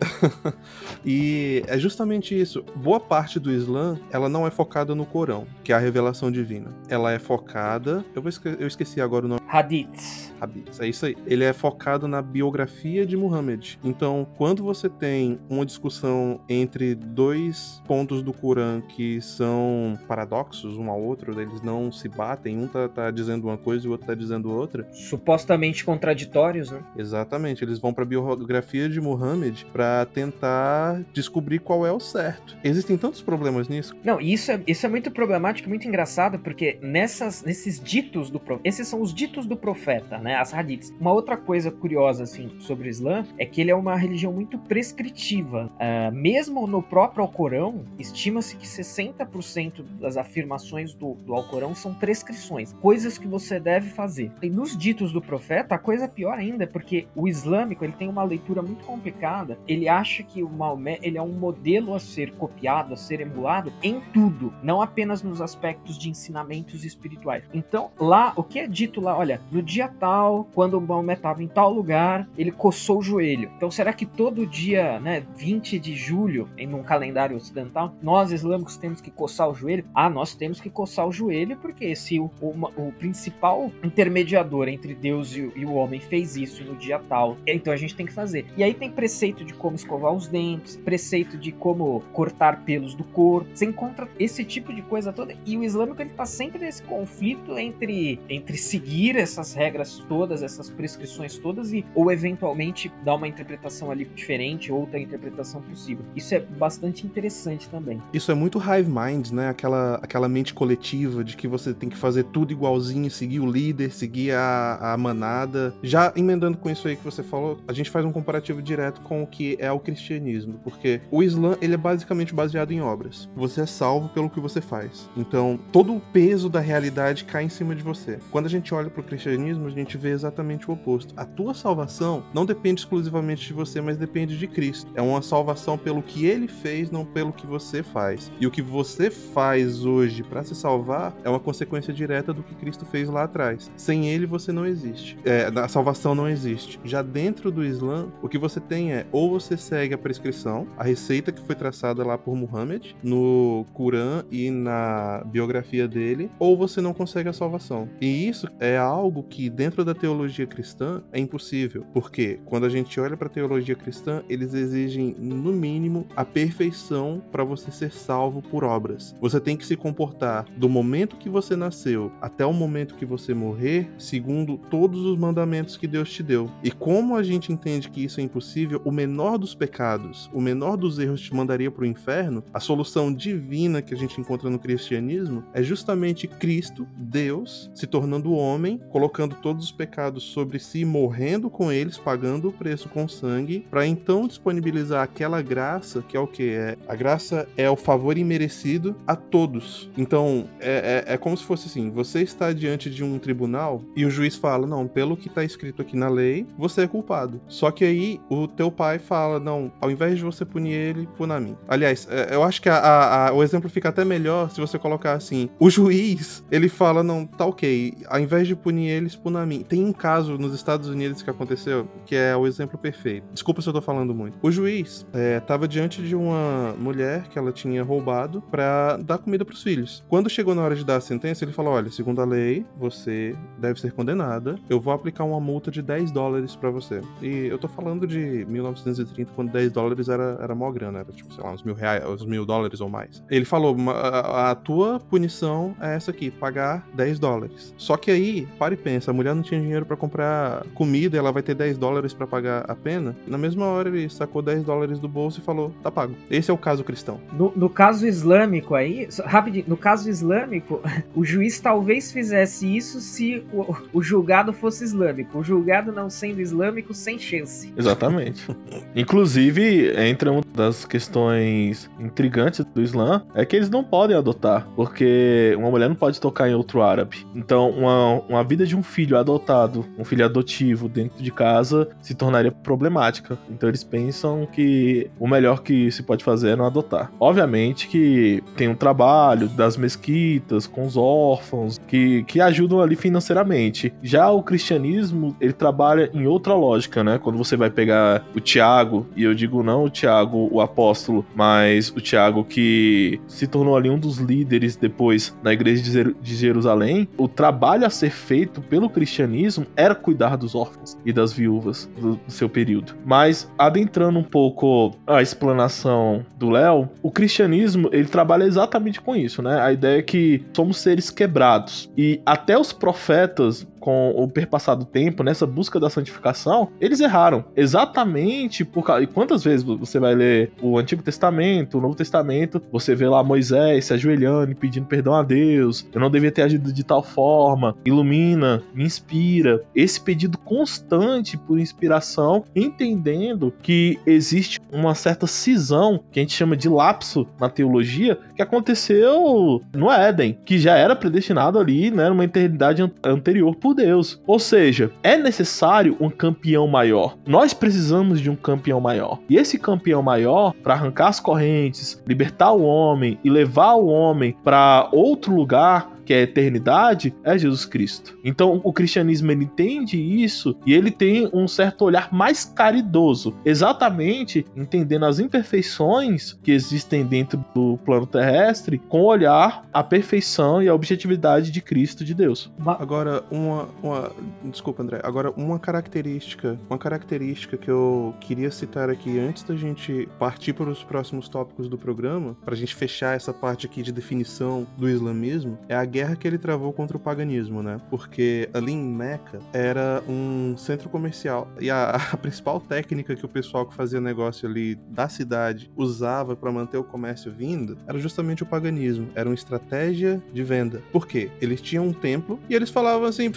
[1.04, 2.64] e é justamente isso.
[2.76, 6.70] Boa parte do Islã, ela não é focada no Corão, que é a revelação divina.
[6.88, 8.02] Ela é focada...
[8.14, 9.42] Eu, vou esque- eu esqueci agora o nome.
[9.48, 10.32] Hadiths.
[10.40, 11.16] Hadiths, é isso aí.
[11.26, 13.76] Ele é focado na biografia de Muhammad.
[13.82, 20.90] Então, quando você tem uma discussão entre dois pontos do Corão que são paradoxos um
[20.90, 24.06] ao outro, eles não se batem, um tá, tá dizendo uma coisa e o outro
[24.06, 24.86] tá dizendo outra.
[24.92, 26.80] Supostamente contraditórios, né?
[26.96, 32.56] Exatamente, eles vão pra biografia de Muhammad pra tentar descobrir qual é o certo.
[32.62, 33.94] Existem tantos problemas nisso.
[34.04, 38.40] Não, e isso é, isso é muito problemático, muito engraçado, porque nessas, nesses ditos do
[38.62, 40.94] esses são os ditos ditos do profeta, né, as hadiths.
[41.00, 44.56] Uma outra coisa curiosa assim sobre o Islã é que ele é uma religião muito
[44.56, 45.68] prescritiva.
[45.74, 52.72] Uh, mesmo no próprio Alcorão, estima-se que 60% das afirmações do, do Alcorão são prescrições,
[52.74, 54.30] coisas que você deve fazer.
[54.40, 58.08] E nos ditos do profeta, a coisa é pior ainda, porque o islâmico ele tem
[58.08, 59.58] uma leitura muito complicada.
[59.66, 63.72] Ele acha que o Maomé ele é um modelo a ser copiado, a ser emulado
[63.82, 67.42] em tudo, não apenas nos aspectos de ensinamentos espirituais.
[67.52, 69.23] Então, lá, o que é dito lá?
[69.24, 73.50] Olha, no dia tal, quando o Maomé estava em tal lugar, ele coçou o joelho.
[73.56, 78.76] Então, será que todo dia, né, 20 de julho, em um calendário ocidental, nós islâmicos
[78.76, 79.86] temos que coçar o joelho?
[79.94, 84.94] Ah, nós temos que coçar o joelho porque se o, o, o principal intermediador entre
[84.94, 88.12] Deus e, e o homem fez isso no dia tal, então a gente tem que
[88.12, 88.44] fazer.
[88.58, 93.04] E aí tem preceito de como escovar os dentes, preceito de como cortar pelos do
[93.04, 93.48] corpo.
[93.54, 97.58] Você encontra esse tipo de coisa toda e o islâmico ele tá sempre nesse conflito
[97.58, 103.90] entre entre seguir essas regras todas, essas prescrições todas e ou eventualmente dar uma interpretação
[103.90, 106.04] ali diferente, outra interpretação possível.
[106.14, 108.02] Isso é bastante interessante também.
[108.12, 109.48] Isso é muito hive mind, né?
[109.48, 113.92] Aquela aquela mente coletiva de que você tem que fazer tudo igualzinho, seguir o líder,
[113.92, 115.74] seguir a, a manada.
[115.82, 119.22] Já emendando com isso aí que você falou, a gente faz um comparativo direto com
[119.22, 123.28] o que é o cristianismo, porque o Islã ele é basicamente baseado em obras.
[123.34, 125.08] Você é salvo pelo que você faz.
[125.16, 128.18] Então, todo o peso da realidade cai em cima de você.
[128.30, 131.14] Quando a gente olha para cristianismo, a gente vê exatamente o oposto.
[131.16, 134.90] A tua salvação não depende exclusivamente de você, mas depende de Cristo.
[134.94, 138.30] É uma salvação pelo que ele fez, não pelo que você faz.
[138.40, 142.54] E o que você faz hoje para se salvar é uma consequência direta do que
[142.54, 143.70] Cristo fez lá atrás.
[143.76, 145.18] Sem ele você não existe.
[145.24, 146.80] É, a salvação não existe.
[146.84, 150.84] Já dentro do Islã, o que você tem é ou você segue a prescrição, a
[150.84, 156.80] receita que foi traçada lá por Muhammad no Corã e na biografia dele, ou você
[156.80, 157.88] não consegue a salvação.
[158.00, 158.93] E isso é algo
[159.28, 163.74] que dentro da teologia cristã é impossível, porque quando a gente olha para a teologia
[163.74, 169.14] cristã, eles exigem no mínimo a perfeição para você ser salvo por obras.
[169.20, 173.34] Você tem que se comportar do momento que você nasceu até o momento que você
[173.34, 176.50] morrer, segundo todos os mandamentos que Deus te deu.
[176.62, 180.76] E como a gente entende que isso é impossível, o menor dos pecados, o menor
[180.76, 184.58] dos erros te mandaria para o inferno, a solução divina que a gente encontra no
[184.58, 191.50] cristianismo é justamente Cristo, Deus, se tornando homem, colocando todos os pecados sobre si, morrendo
[191.50, 196.26] com eles, pagando o preço com sangue, para então disponibilizar aquela graça, que é o
[196.26, 196.50] que?
[196.50, 199.90] É, a graça é o favor imerecido a todos.
[199.96, 204.04] Então, é, é, é como se fosse assim: você está diante de um tribunal e
[204.04, 207.40] o juiz fala, não, pelo que está escrito aqui na lei, você é culpado.
[207.48, 211.40] Só que aí o teu pai fala, não, ao invés de você punir ele, puna
[211.40, 211.56] mim.
[211.66, 214.78] Aliás, é, eu acho que a, a, a, o exemplo fica até melhor se você
[214.78, 219.46] colocar assim: o juiz, ele fala, não, tá ok, ao invés de punir eles, puna.
[219.68, 223.26] Tem um caso nos Estados Unidos que aconteceu que é o exemplo perfeito.
[223.32, 224.38] Desculpa se eu tô falando muito.
[224.42, 229.54] O juiz é, diante de uma mulher que ela tinha roubado para dar comida para
[229.54, 230.04] os filhos.
[230.08, 233.36] Quando chegou na hora de dar a sentença, ele falou: olha, segundo a lei, você
[233.58, 234.56] deve ser condenada.
[234.68, 237.00] Eu vou aplicar uma multa de 10 dólares para você.
[237.22, 241.32] E eu tô falando de 1930, quando 10 dólares era, era mó grana, era tipo,
[241.32, 243.22] sei lá, uns mil reais, uns mil dólares ou mais.
[243.30, 247.74] Ele falou: a, a tua punição é essa aqui, pagar 10 dólares.
[247.76, 251.30] Só que aí, para e pensa, a mulher não tinha dinheiro para comprar comida, ela
[251.30, 253.14] vai ter 10 dólares para pagar a pena.
[253.26, 256.14] Na mesma hora, ele sacou 10 dólares do bolso e falou: tá pago.
[256.30, 257.20] Esse é o caso cristão.
[257.32, 260.80] No, no caso islâmico aí, rapidinho, no caso islâmico,
[261.14, 265.38] o juiz talvez fizesse isso se o, o julgado fosse islâmico.
[265.38, 267.70] O julgado não sendo islâmico, sem chance.
[267.76, 268.46] Exatamente.
[268.96, 275.54] Inclusive, entre uma das questões intrigantes do Islã é que eles não podem adotar, porque
[275.58, 277.26] uma mulher não pode tocar em outro árabe.
[277.34, 282.14] Então, uma, uma vida de um filho adotado, um filho adotivo dentro de casa, se
[282.14, 283.36] tornaria problemática.
[283.50, 287.10] Então, eles pensam que o melhor que se pode fazer é não adotar.
[287.18, 293.92] Obviamente que tem um trabalho das mesquitas com os órfãos que, que ajudam ali financeiramente.
[294.02, 297.18] Já o cristianismo, ele trabalha em outra lógica, né?
[297.18, 301.90] Quando você vai pegar o Tiago, e eu digo não o Tiago, o apóstolo, mas
[301.90, 307.26] o Tiago que se tornou ali um dos líderes depois na igreja de Jerusalém, o
[307.26, 308.33] trabalho a ser feito
[308.68, 312.94] pelo cristianismo era cuidar dos órfãos e das viúvas do, do seu período.
[313.04, 319.42] Mas adentrando um pouco a explanação do Léo, o cristianismo ele trabalha exatamente com isso,
[319.42, 319.60] né?
[319.60, 324.86] A ideia é que somos seres quebrados e até os profetas com o perpassar do
[324.86, 327.44] tempo, nessa busca da santificação, eles erraram.
[327.54, 329.02] Exatamente por causa.
[329.02, 333.22] E quantas vezes você vai ler o Antigo Testamento, o Novo Testamento, você vê lá
[333.22, 335.86] Moisés se ajoelhando e pedindo perdão a Deus.
[335.92, 337.76] Eu não devia ter agido de tal forma.
[337.84, 339.62] Ilumina, me inspira.
[339.74, 346.56] Esse pedido constante por inspiração, entendendo que existe uma certa cisão que a gente chama
[346.56, 352.24] de lapso na teologia, que aconteceu no Éden, que já era predestinado ali, né, numa
[352.24, 354.20] eternidade an anterior Deus.
[354.26, 357.16] Ou seja, é necessário um campeão maior.
[357.26, 359.18] Nós precisamos de um campeão maior.
[359.28, 364.36] E esse campeão maior, para arrancar as correntes, libertar o homem e levar o homem
[364.44, 368.16] para outro lugar, que é a eternidade, é Jesus Cristo.
[368.24, 374.46] Então o cristianismo ele entende isso e ele tem um certo olhar mais caridoso, exatamente
[374.56, 380.68] entendendo as imperfeições que existem dentro do plano terrestre, com o olhar a perfeição e
[380.68, 382.52] a objetividade de Cristo de Deus.
[382.64, 384.12] Agora, uma, uma.
[384.44, 385.00] Desculpa, André.
[385.02, 386.58] Agora, uma característica.
[386.68, 391.68] Uma característica que eu queria citar aqui antes da gente partir para os próximos tópicos
[391.68, 395.84] do programa, para a gente fechar essa parte aqui de definição do islamismo, é a
[395.94, 397.80] guerra que ele travou contra o paganismo, né?
[397.88, 403.28] Porque ali em Meca era um centro comercial e a, a principal técnica que o
[403.28, 408.42] pessoal que fazia negócio ali da cidade usava para manter o comércio vindo era justamente
[408.42, 409.08] o paganismo.
[409.14, 410.82] Era uma estratégia de venda.
[410.90, 411.30] Por quê?
[411.40, 413.30] Eles tinham um templo e eles falavam assim: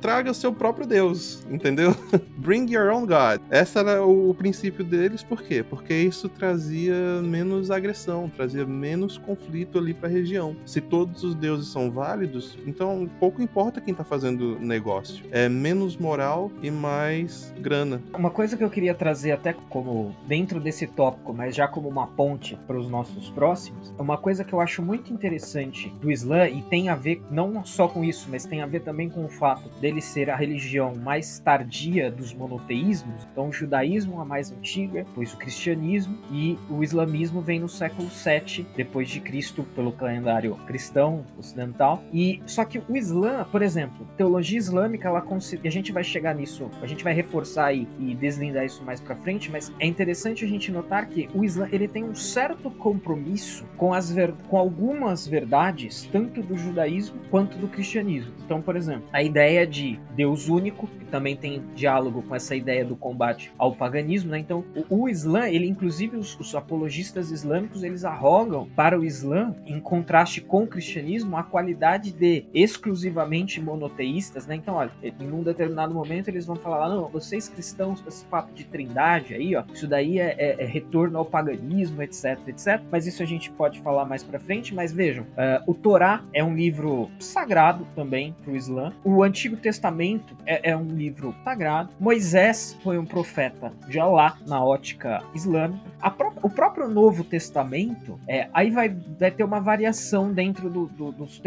[0.00, 1.94] traga seu próprio Deus, entendeu?
[2.38, 3.40] Bring your own God.
[3.50, 5.62] Esse era o, o princípio deles, por quê?
[5.62, 10.56] Porque isso trazia menos agressão, trazia menos conflito ali para a região.
[10.64, 15.24] Se todos os deuses são são válidos, então pouco importa quem tá fazendo negócio.
[15.32, 18.00] É menos moral e mais grana.
[18.16, 22.06] Uma coisa que eu queria trazer até como dentro desse tópico, mas já como uma
[22.06, 26.62] ponte para os nossos próximos, uma coisa que eu acho muito interessante do Islã e
[26.62, 29.68] tem a ver não só com isso, mas tem a ver também com o fato
[29.80, 33.26] dele ser a religião mais tardia dos monoteísmos.
[33.32, 37.68] Então o judaísmo é a mais antiga, depois o cristianismo e o islamismo vem no
[37.68, 41.24] século 7 depois de Cristo pelo calendário cristão
[41.72, 42.04] ocidental.
[42.12, 45.22] E só que o Islã, por exemplo, teologia islâmica, ela
[45.64, 49.16] a gente vai chegar nisso, a gente vai reforçar e, e deslindar isso mais para
[49.16, 53.64] frente, mas é interessante a gente notar que o Islã ele tem um certo compromisso
[53.76, 54.12] com as
[54.48, 58.32] com algumas verdades, tanto do judaísmo quanto do cristianismo.
[58.44, 62.84] Então, por exemplo, a ideia de Deus único, que também tem diálogo com essa ideia
[62.84, 64.38] do combate ao paganismo, né?
[64.38, 69.54] Então, o, o Islã, ele inclusive os, os apologistas islâmicos, eles arrogam para o Islã,
[69.66, 74.56] em contraste com o cristianismo, a qualidade de exclusivamente monoteístas, né?
[74.56, 78.52] Então, olha, em um determinado momento eles vão falar, não, vocês cristãos com esse papo
[78.52, 82.80] de trindade aí, ó, isso daí é, é, é, retorno ao paganismo, etc, etc.
[82.90, 84.74] Mas isso a gente pode falar mais para frente.
[84.74, 88.92] Mas vejam, uh, o Torá é um livro sagrado também para o Islã.
[89.04, 91.90] O Antigo Testamento é, é, um livro sagrado.
[91.98, 95.82] Moisés foi um profeta de Allah na ótica islâmica.
[96.16, 101.12] Pró o próprio Novo Testamento, é, aí vai, vai ter uma variação dentro do, do,
[101.12, 101.38] dos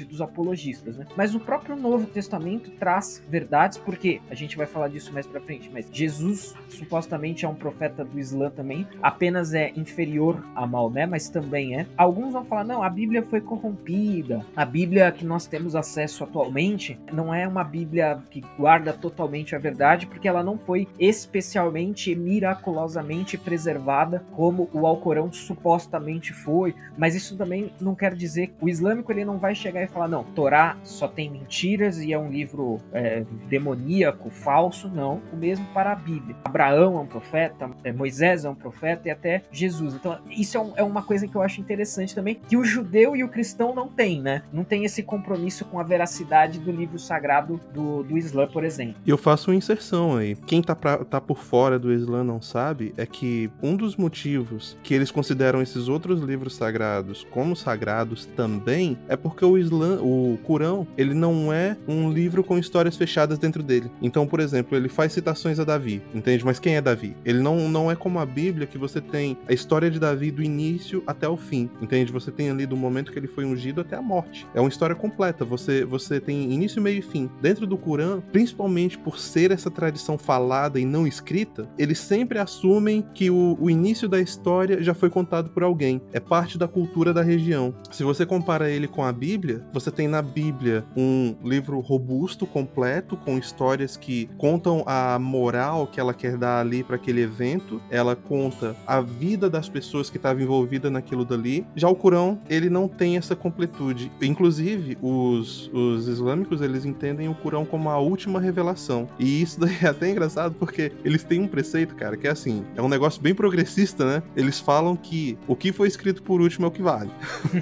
[0.00, 1.06] e dos apologistas, né?
[1.16, 5.40] Mas o próprio Novo Testamento traz verdades, porque a gente vai falar disso mais para
[5.40, 11.06] frente, mas Jesus supostamente é um profeta do Islã também, apenas é inferior a Maomé,
[11.06, 11.86] mas também é.
[11.96, 16.98] Alguns vão falar, não, a Bíblia foi corrompida, a Bíblia que nós temos acesso atualmente
[17.12, 23.38] não é uma Bíblia que guarda totalmente a verdade, porque ela não foi especialmente miraculosamente
[23.38, 29.10] preservada como o Alcorão supostamente foi, mas isso também não quer dizer que o islâmico
[29.12, 32.80] ele não vai chegar e falar, não, Torá só tem mentiras e é um livro
[32.92, 35.20] é, demoníaco, falso, não.
[35.32, 36.36] O mesmo para a Bíblia.
[36.44, 39.94] Abraão é um profeta, é, Moisés é um profeta e até Jesus.
[39.94, 43.16] Então, isso é, um, é, uma coisa que eu acho interessante também, que o judeu
[43.16, 44.42] e o cristão não tem, né?
[44.52, 48.96] Não tem esse compromisso com a veracidade do livro sagrado do, do Islã, por exemplo.
[49.06, 50.36] Eu faço uma inserção aí.
[50.46, 54.76] Quem tá, pra, tá por fora do Islã não sabe é que um dos motivos
[54.82, 60.38] que eles consideram esses outros livros sagrados como sagrados também é porque o Islã, o
[60.42, 63.90] Corão, ele não é um livro com histórias fechadas dentro dele.
[64.02, 66.44] Então, por exemplo, ele faz citações a Davi, entende?
[66.44, 67.16] Mas quem é Davi?
[67.24, 70.42] Ele não, não é como a Bíblia que você tem a história de Davi do
[70.42, 72.12] início até o fim, entende?
[72.12, 74.46] Você tem ali do momento que ele foi ungido até a morte.
[74.54, 75.44] É uma história completa.
[75.44, 77.30] Você, você tem início, meio e fim.
[77.40, 83.04] Dentro do Corão, principalmente por ser essa tradição falada e não escrita, eles sempre assumem
[83.14, 86.00] que o, o início da história já foi contado por alguém.
[86.12, 87.74] É parte da cultura da região.
[87.90, 92.46] Se você compara ele com com a Bíblia, você tem na Bíblia um livro robusto,
[92.46, 97.80] completo, com histórias que contam a moral que ela quer dar ali para aquele evento.
[97.90, 101.66] Ela conta a vida das pessoas que estavam envolvidas naquilo dali.
[101.74, 104.12] Já o Corão, ele não tem essa completude.
[104.20, 109.08] Inclusive, os, os islâmicos, eles entendem o Corão como a última revelação.
[109.18, 112.66] E isso daí é até engraçado porque eles têm um preceito, cara, que é assim,
[112.76, 114.22] é um negócio bem progressista, né?
[114.36, 117.10] Eles falam que o que foi escrito por último é o que vale.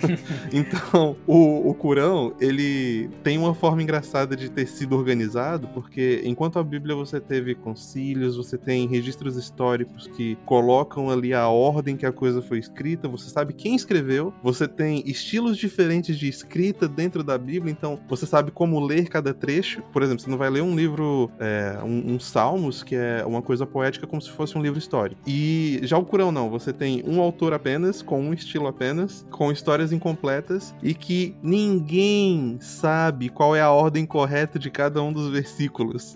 [0.53, 6.58] então, o, o Corão, ele tem uma forma engraçada de ter sido organizado, porque enquanto
[6.58, 12.06] a Bíblia você teve concílios, você tem registros históricos que colocam ali a ordem que
[12.06, 17.22] a coisa foi escrita, você sabe quem escreveu, você tem estilos diferentes de escrita dentro
[17.22, 19.82] da Bíblia, então você sabe como ler cada trecho.
[19.92, 23.42] Por exemplo, você não vai ler um livro, é, um, um Salmos, que é uma
[23.42, 25.20] coisa poética, como se fosse um livro histórico.
[25.26, 29.53] E já o Corão não, você tem um autor apenas, com um estilo apenas, com
[29.53, 35.30] histórias incompletas e que ninguém sabe qual é a ordem correta de cada um dos
[35.30, 36.14] versículos.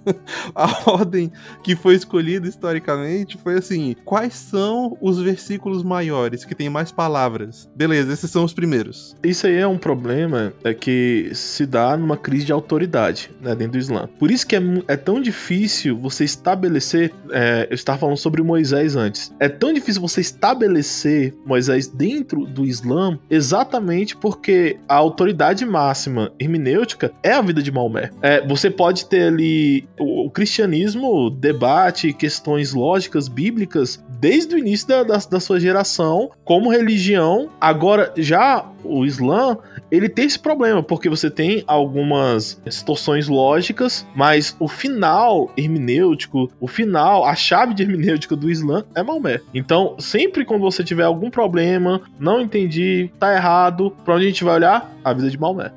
[0.54, 1.32] a ordem
[1.62, 7.68] que foi escolhida historicamente foi assim: quais são os versículos maiores que tem mais palavras?
[7.74, 9.16] Beleza, esses são os primeiros.
[9.22, 13.72] Isso aí é um problema é que se dá numa crise de autoridade né, dentro
[13.72, 14.08] do Islã.
[14.18, 17.12] Por isso que é, é tão difícil você estabelecer.
[17.30, 19.32] É, eu estava falando sobre Moisés antes.
[19.40, 24.43] É tão difícil você estabelecer Moisés dentro do Islã exatamente porque
[24.88, 28.10] a autoridade máxima hermenêutica é a vida de Maomé.
[28.22, 34.88] É, você pode ter ali o, o, cristianismo debate questões lógicas bíblicas desde o início
[34.88, 37.50] da, da, da sua geração como religião.
[37.60, 39.56] Agora, já o Islã,
[39.90, 46.68] ele tem esse problema, porque você tem algumas situações lógicas, mas o final hermenêutico, o
[46.68, 49.40] final, a chave de hermenêutica do Islã é Maomé.
[49.52, 54.44] Então, sempre quando você tiver algum problema, não entendi, tá errado, pra onde a gente
[54.44, 54.92] vai olhar?
[55.04, 55.70] A vida de Maomé.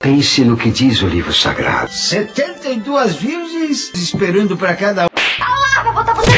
[0.00, 1.92] Pense no que diz o livro sagrado.
[1.92, 5.08] 72 virgens esperando para cada um.
[5.38, 6.37] Ah, vou botar você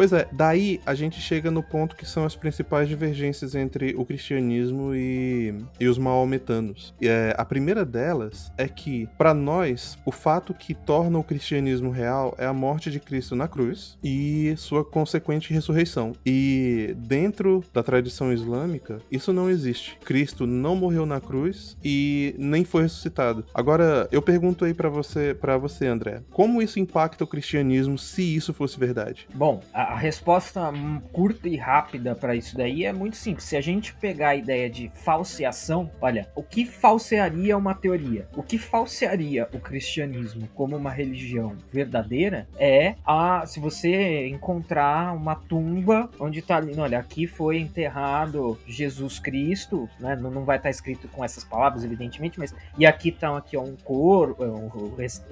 [0.00, 4.02] Pois é, daí a gente chega no ponto que são as principais divergências entre o
[4.02, 6.94] cristianismo e, e os maometanos.
[6.98, 11.90] E, é, a primeira delas é que, para nós, o fato que torna o cristianismo
[11.90, 16.14] real é a morte de Cristo na cruz e sua consequente ressurreição.
[16.24, 19.98] E dentro da tradição islâmica, isso não existe.
[20.02, 23.44] Cristo não morreu na cruz e nem foi ressuscitado.
[23.52, 28.22] Agora, eu pergunto aí para você, para você, André, como isso impacta o cristianismo se
[28.34, 29.28] isso fosse verdade?
[29.34, 30.72] Bom, a, a resposta
[31.12, 33.44] curta e rápida para isso daí é muito simples.
[33.44, 38.28] Se a gente pegar a ideia de falseação, olha, o que falsearia uma teoria?
[38.36, 45.34] O que falsearia o cristianismo como uma religião verdadeira é a se você encontrar uma
[45.34, 50.14] tumba onde tá ali, olha, aqui foi enterrado Jesus Cristo, né?
[50.14, 53.62] Não, não vai estar escrito com essas palavras, evidentemente, mas e aqui estão aqui ó,
[53.62, 54.70] um corpo, um,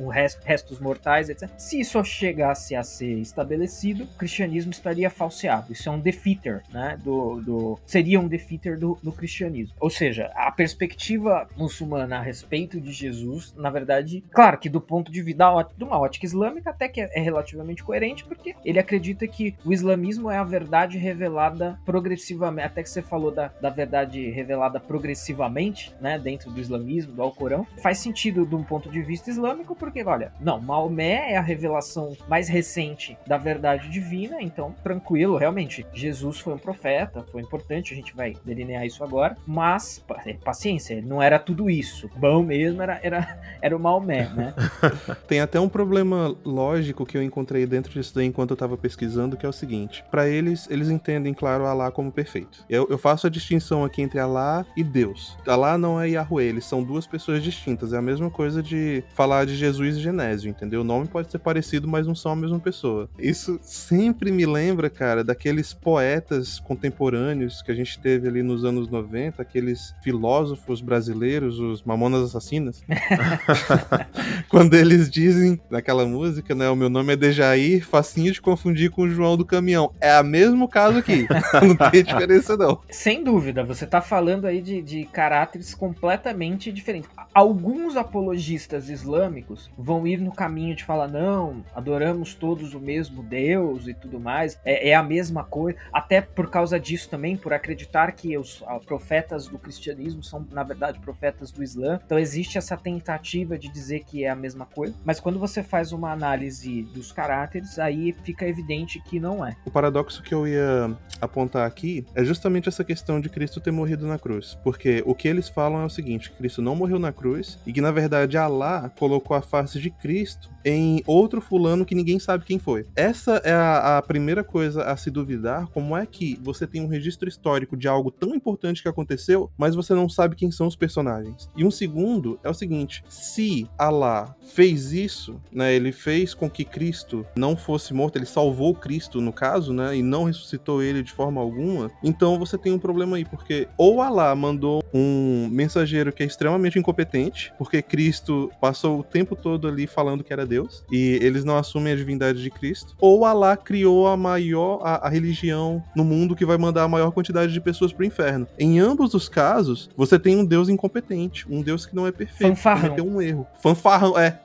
[0.04, 1.48] um rest, restos mortais, etc.
[1.56, 5.72] Se isso chegasse a ser estabelecido, o cristianismo estaria falseado.
[5.72, 6.98] Isso é um defeater, né?
[7.02, 9.74] Do, do seria um defeater do, do cristianismo.
[9.80, 15.10] Ou seja, a perspectiva muçulmana a respeito de Jesus, na verdade, claro que do ponto
[15.10, 15.28] de vista
[15.76, 20.30] de uma ótica islâmica, até que é relativamente coerente, porque ele acredita que o islamismo
[20.30, 22.66] é a verdade revelada progressivamente.
[22.66, 26.18] Até que você falou da, da verdade revelada progressivamente, né?
[26.18, 27.66] Dentro do islamismo, do Alcorão.
[27.82, 32.16] Faz sentido de um ponto de vista islâmico, porque, olha, não, Maomé é a revelação
[32.28, 35.86] mais recente da verdade divina, então tranquilo, realmente.
[35.92, 40.04] Jesus foi um profeta, foi importante, a gente vai delinear isso agora, mas
[40.44, 42.08] paciência, não era tudo isso.
[42.16, 44.54] Bom mesmo era, era, era o Maomé, né?
[45.26, 49.36] Tem até um problema lógico que eu encontrei dentro disso daí enquanto eu tava pesquisando,
[49.36, 52.64] que é o seguinte: para eles, eles entendem, claro, Alá como perfeito.
[52.68, 55.36] Eu, eu faço a distinção aqui entre Alá e Deus.
[55.46, 57.92] Alá não é Yahweh, eles são duas pessoas distintas.
[57.92, 60.80] É a mesma coisa de falar de Jesus e Genésio, entendeu?
[60.80, 63.08] O nome pode ser parecido, mas não são a mesma pessoa.
[63.18, 68.88] Isso sempre me lembra, cara, daqueles poetas contemporâneos que a gente teve ali nos anos
[68.88, 72.82] 90, aqueles filósofos brasileiros, os Mamonas Assassinas.
[74.48, 76.68] Quando eles dizem naquela música, né?
[76.68, 79.92] O meu nome é Dejair, facinho de confundir com o João do Caminhão.
[80.00, 81.26] É o mesmo caso aqui.
[81.62, 82.80] não tem diferença, não.
[82.90, 87.10] Sem dúvida, você tá falando aí de, de caráteres completamente diferentes.
[87.34, 93.86] Alguns apologistas islâmicos vão ir no caminho de falar, não, adoramos todos o mesmo Deus
[93.86, 97.52] e tudo tudo mais, é, é a mesma coisa, até por causa disso também, por
[97.52, 102.00] acreditar que os ah, profetas do cristianismo são, na verdade, profetas do Islã.
[102.04, 105.92] Então existe essa tentativa de dizer que é a mesma coisa, mas quando você faz
[105.92, 109.56] uma análise dos caráteres, aí fica evidente que não é.
[109.66, 114.06] O paradoxo que eu ia apontar aqui é justamente essa questão de Cristo ter morrido
[114.06, 114.56] na cruz.
[114.64, 117.80] Porque o que eles falam é o seguinte: Cristo não morreu na cruz e que,
[117.80, 122.58] na verdade, Alá colocou a face de Cristo em outro fulano que ninguém sabe quem
[122.58, 122.86] foi.
[122.94, 126.88] Essa é a, a primeira coisa a se duvidar: como é que você tem um
[126.88, 130.76] registro histórico de algo tão importante que aconteceu, mas você não sabe quem são os
[130.76, 131.50] personagens.
[131.56, 136.64] E um segundo é o seguinte: se Alá fez isso, né, ele fez com que
[136.64, 141.12] Cristo não fosse morto, ele salvou Cristo no caso, né, e não ressuscitou ele de
[141.12, 146.22] forma alguma, então você tem um problema aí, porque ou Alá mandou um mensageiro que
[146.22, 151.18] é extremamente incompetente, porque Cristo passou o tempo todo ali falando que era Deus, e
[151.22, 155.82] eles não assumem a divindade de Cristo, ou Alá criou a maior a, a religião
[155.94, 158.46] no mundo que vai mandar a maior quantidade de pessoas pro inferno.
[158.58, 162.56] Em ambos os casos, você tem um Deus incompetente, um Deus que não é perfeito,
[162.56, 162.82] Fanfarrão.
[162.82, 163.46] cometeu um erro.
[163.60, 164.40] Fanfarrão, é.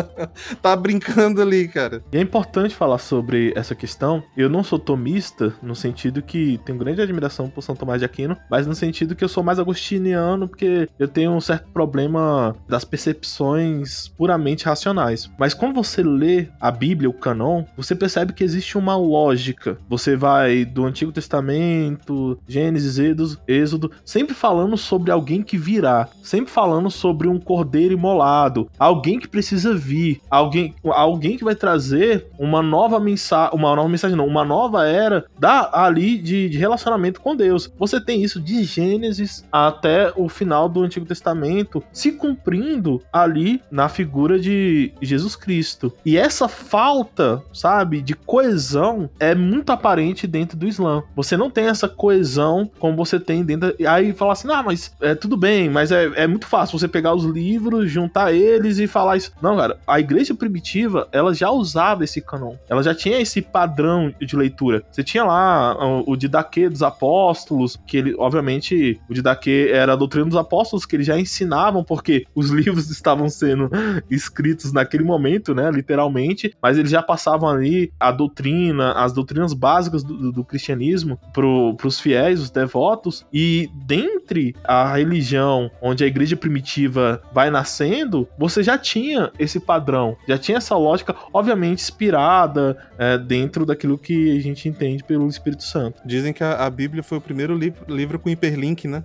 [0.60, 2.02] tá brincando ali, cara.
[2.12, 4.22] E é importante falar sobre essa questão.
[4.36, 8.36] Eu não sou tomista no sentido que tenho grande admiração por São Tomás de Aquino,
[8.50, 12.84] mas no sentido que eu sou mais agostiniano porque eu tenho um certo problema das
[12.84, 15.30] percepções puramente racionais.
[15.38, 19.78] Mas quando você lê a Bíblia, o canon, você percebe que existe uma lógica.
[19.88, 22.98] Você vai do Antigo Testamento, Gênesis,
[23.46, 29.28] Êxodo, sempre falando sobre alguém que virá, sempre falando sobre um cordeiro imolado, alguém que
[29.28, 34.44] precisa vir, alguém, alguém que vai trazer uma nova mensagem, uma nova mensagem não, uma
[34.44, 37.72] nova era da ali de, de relacionamento com Deus.
[37.78, 43.88] Você tem isso de Gênesis até o final do Antigo Testamento se cumprindo ali na
[43.88, 45.92] figura de Jesus Cristo.
[46.04, 48.71] E essa falta, sabe, de coesão
[49.18, 51.02] é muito aparente dentro do Islã.
[51.14, 53.74] Você não tem essa coesão como você tem dentro.
[53.86, 57.14] Aí fala assim, ah, mas é tudo bem, mas é, é muito fácil você pegar
[57.14, 59.32] os livros, juntar eles e falar isso.
[59.40, 62.54] Não, cara, a igreja primitiva, ela já usava esse canon.
[62.68, 64.82] Ela já tinha esse padrão de leitura.
[64.90, 69.96] Você tinha lá o, o Didaquê dos apóstolos, que ele, obviamente, o Didaquê era a
[69.96, 73.70] doutrina dos apóstolos, que eles já ensinavam, porque os livros estavam sendo
[74.10, 78.61] escritos naquele momento, né, literalmente, mas eles já passavam ali a doutrina,
[78.94, 84.94] as doutrinas básicas do, do, do cristianismo pro, pros fiéis, os devotos, e dentre a
[84.94, 90.76] religião onde a igreja primitiva vai nascendo, você já tinha esse padrão, já tinha essa
[90.76, 96.00] lógica, obviamente inspirada é, dentro daquilo que a gente entende pelo Espírito Santo.
[96.04, 99.04] Dizem que a, a Bíblia foi o primeiro li livro com hiperlink, né?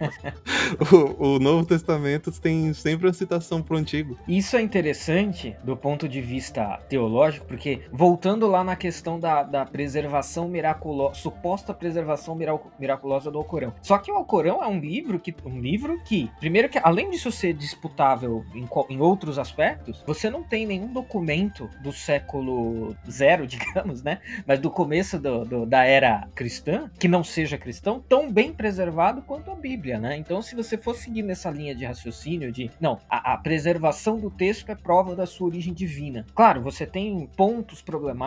[0.92, 4.18] o, o Novo Testamento tem sempre uma citação pro Antigo.
[4.26, 9.64] Isso é interessante do ponto de vista teológico, porque voltando lá na questão da, da
[9.64, 13.72] preservação miraculosa, suposta preservação mirac- miraculosa do Alcorão.
[13.82, 17.30] Só que o Alcorão é um livro que, um livro que, primeiro que além disso
[17.32, 24.02] ser disputável em, em outros aspectos, você não tem nenhum documento do século zero, digamos,
[24.02, 24.18] né?
[24.46, 29.22] Mas do começo do- do- da era cristã, que não seja cristão, tão bem preservado
[29.22, 30.16] quanto a Bíblia, né?
[30.16, 34.30] Então, se você for seguir nessa linha de raciocínio de, não, a, a preservação do
[34.30, 36.24] texto é prova da sua origem divina.
[36.34, 38.18] Claro, você tem pontos problemáticos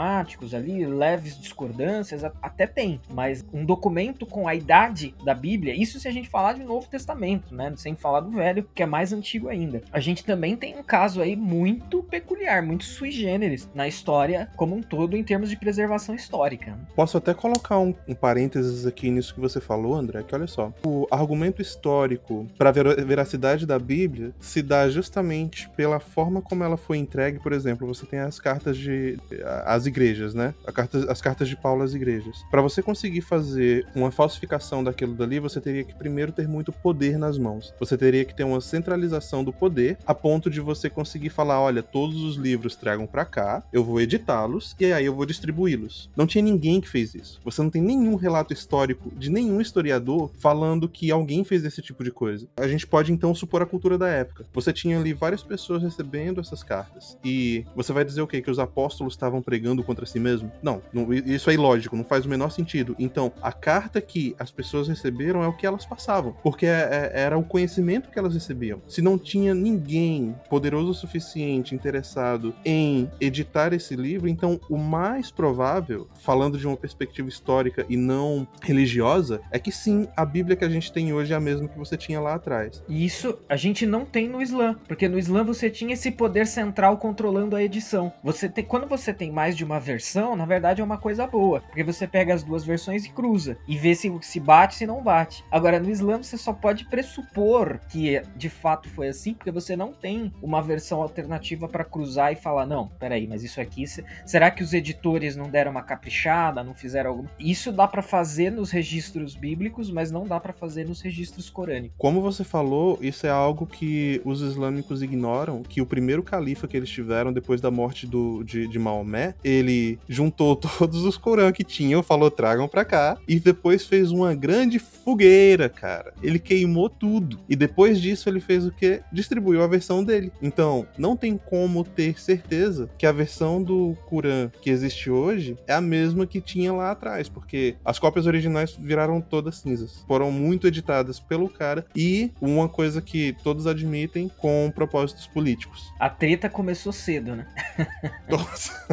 [0.53, 6.07] ali, leves discordâncias, até tem, mas um documento com a idade da Bíblia, isso se
[6.07, 7.73] a gente falar de Novo Testamento, né?
[7.75, 9.81] Sem falar do Velho, que é mais antigo ainda.
[9.91, 14.75] A gente também tem um caso aí muito peculiar, muito sui generis na história como
[14.75, 16.77] um todo em termos de preservação histórica.
[16.95, 20.71] Posso até colocar um, um parênteses aqui nisso que você falou, André, que olha só.
[20.85, 26.63] O argumento histórico para a ver- veracidade da Bíblia se dá justamente pela forma como
[26.63, 27.39] ela foi entregue.
[27.39, 29.17] Por exemplo, você tem as cartas de.
[29.65, 30.00] as igrejas,
[30.33, 30.53] né?
[30.65, 32.43] A carta- as cartas de Paulo às igrejas.
[32.49, 37.17] Para você conseguir fazer uma falsificação daquilo dali, você teria que primeiro ter muito poder
[37.17, 37.73] nas mãos.
[37.79, 41.83] Você teria que ter uma centralização do poder a ponto de você conseguir falar: olha,
[41.83, 46.09] todos os livros tragam para cá, eu vou editá-los e aí eu vou distribuí-los.
[46.15, 47.39] Não tinha ninguém que fez isso.
[47.43, 52.03] Você não tem nenhum relato histórico de nenhum historiador falando que alguém fez esse tipo
[52.03, 52.47] de coisa.
[52.57, 54.45] A gente pode então supor a cultura da época.
[54.53, 58.41] Você tinha ali várias pessoas recebendo essas cartas e você vai dizer o quê?
[58.41, 60.49] Que os apóstolos estavam pregando contra si mesmo?
[60.63, 62.95] Não, não, isso é ilógico, não faz o menor sentido.
[62.97, 67.21] Então, a carta que as pessoas receberam é o que elas passavam, porque é- é-
[67.21, 68.81] era o conhecimento que elas recebiam.
[68.87, 75.29] Se não tinha ninguém poderoso o suficiente interessado em editar esse livro, então o mais
[75.29, 80.63] provável, falando de uma perspectiva histórica e não religiosa, é que sim, a Bíblia que
[80.63, 82.81] a gente tem hoje é a mesma que você tinha lá atrás.
[82.87, 86.47] E isso a gente não tem no Islã, porque no Islã você tinha esse poder
[86.47, 88.13] central controlando a edição.
[88.23, 91.61] Você tem, quando você tem mais de uma versão, na verdade é uma coisa boa.
[91.61, 93.57] Porque você pega as duas versões e cruza.
[93.67, 95.43] E vê se, se bate, se não bate.
[95.51, 99.91] Agora, no Islã, você só pode pressupor que de fato foi assim, porque você não
[99.91, 103.85] tem uma versão alternativa para cruzar e falar: não, peraí, mas isso aqui.
[104.25, 107.29] Será que os editores não deram uma caprichada, não fizeram alguma.
[107.39, 111.95] Isso dá para fazer nos registros bíblicos, mas não dá para fazer nos registros corânicos.
[111.97, 116.77] Como você falou, isso é algo que os islâmicos ignoram, que o primeiro califa que
[116.77, 119.70] eles tiveram depois da morte do, de, de Maomé, ele
[120.07, 124.79] juntou todos os Corã que tinham, falou tragam pra cá, e depois fez uma grande
[124.79, 126.13] fogueira, cara.
[126.21, 127.39] Ele queimou tudo.
[127.47, 129.01] E depois disso ele fez o que?
[129.11, 130.31] Distribuiu a versão dele.
[130.41, 135.73] Então, não tem como ter certeza que a versão do Corã que existe hoje é
[135.73, 140.03] a mesma que tinha lá atrás, porque as cópias originais viraram todas cinzas.
[140.07, 145.91] Foram muito editadas pelo cara e uma coisa que todos admitem com propósitos políticos.
[145.99, 147.47] A treta começou cedo, né?
[148.29, 148.85] Nossa.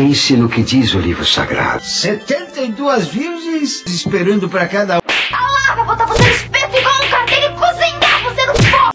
[0.00, 1.84] Pense no que diz o livro sagrado.
[1.84, 5.00] 72 virgens esperando para cada um.
[5.30, 8.90] Ah, vou botar você no espeto igual um e cozinhar você no fogo!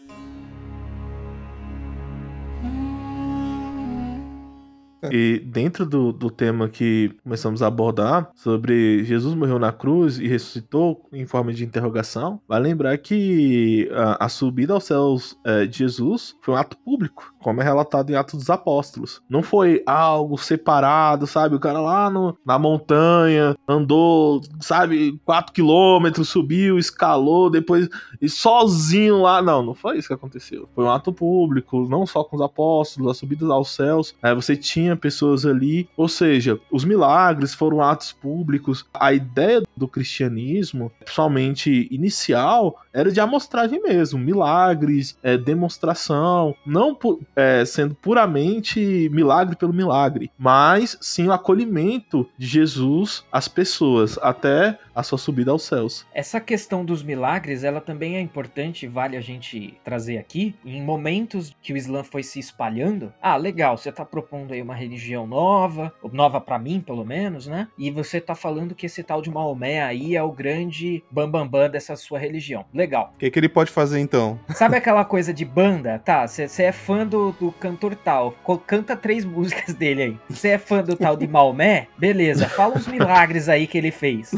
[5.12, 10.26] E dentro do, do tema que começamos a abordar, sobre Jesus morreu na cruz e
[10.26, 15.78] ressuscitou em forma de interrogação, vai lembrar que a, a subida aos céus é, de
[15.78, 19.22] Jesus foi um ato público, como é relatado em Atos dos Apóstolos.
[19.30, 21.54] Não foi algo separado, sabe?
[21.54, 27.88] O cara lá no, na montanha andou, sabe, 4 quilômetros, subiu, escalou, depois
[28.20, 29.40] e sozinho lá.
[29.40, 30.68] Não, não foi isso que aconteceu.
[30.74, 34.12] Foi um ato público, não só com os apóstolos, as subidas aos céus.
[34.20, 38.84] Aí você tinha pessoas ali, ou seja, os milagres foram atos públicos.
[38.92, 47.20] A ideia do cristianismo, principalmente inicial, era de amostragem mesmo, milagres, é, demonstração, não pu
[47.36, 54.78] é, sendo puramente milagre pelo milagre, mas sim o acolhimento de Jesus às pessoas até
[54.94, 56.06] a sua subida aos céus.
[56.14, 60.54] Essa questão dos milagres, ela também é importante, vale a gente trazer aqui.
[60.64, 64.74] Em momentos que o Islã foi se espalhando, ah, legal, você tá propondo aí uma
[64.74, 67.68] religião nova, nova para mim, pelo menos, né?
[67.78, 71.60] E você tá falando que esse tal de Maomé aí é o grande bambambam bam,
[71.64, 72.64] bam dessa sua religião.
[72.72, 73.12] Legal.
[73.14, 74.38] O que, que ele pode fazer então?
[74.54, 75.98] Sabe aquela coisa de banda?
[75.98, 78.34] Tá, você é fã do, do cantor tal,
[78.66, 80.18] canta três músicas dele aí.
[80.28, 81.88] Você é fã do tal de Maomé?
[81.98, 84.32] Beleza, fala uns milagres aí que ele fez.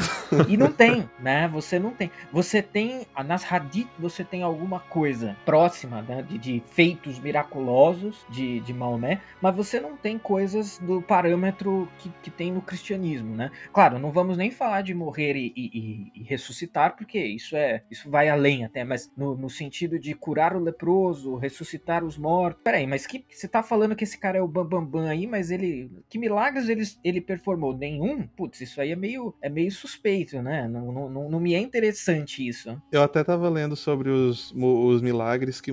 [0.48, 1.48] E não tem, né?
[1.48, 2.10] Você não tem.
[2.32, 8.60] Você tem, nas Hadith, você tem alguma coisa próxima né, de, de feitos miraculosos de,
[8.60, 13.50] de Maomé, mas você não tem coisas do parâmetro que, que tem no cristianismo, né?
[13.72, 18.10] Claro, não vamos nem falar de morrer e, e, e ressuscitar, porque isso é isso
[18.10, 22.62] vai além até, mas no, no, sentido de curar o leproso, ressuscitar os mortos.
[22.62, 25.26] Peraí, mas que você tá falando que esse cara é o Bambambam Bam, Bam aí,
[25.26, 25.90] mas ele.
[26.08, 27.76] Que milagres ele, ele performou?
[27.76, 28.26] Nenhum?
[28.26, 30.68] Putz, isso aí é meio, é meio suspeito, né?
[30.68, 32.80] Não, não, não, não me é interessante isso.
[32.92, 35.70] Eu até tava lendo sobre os, os milagres que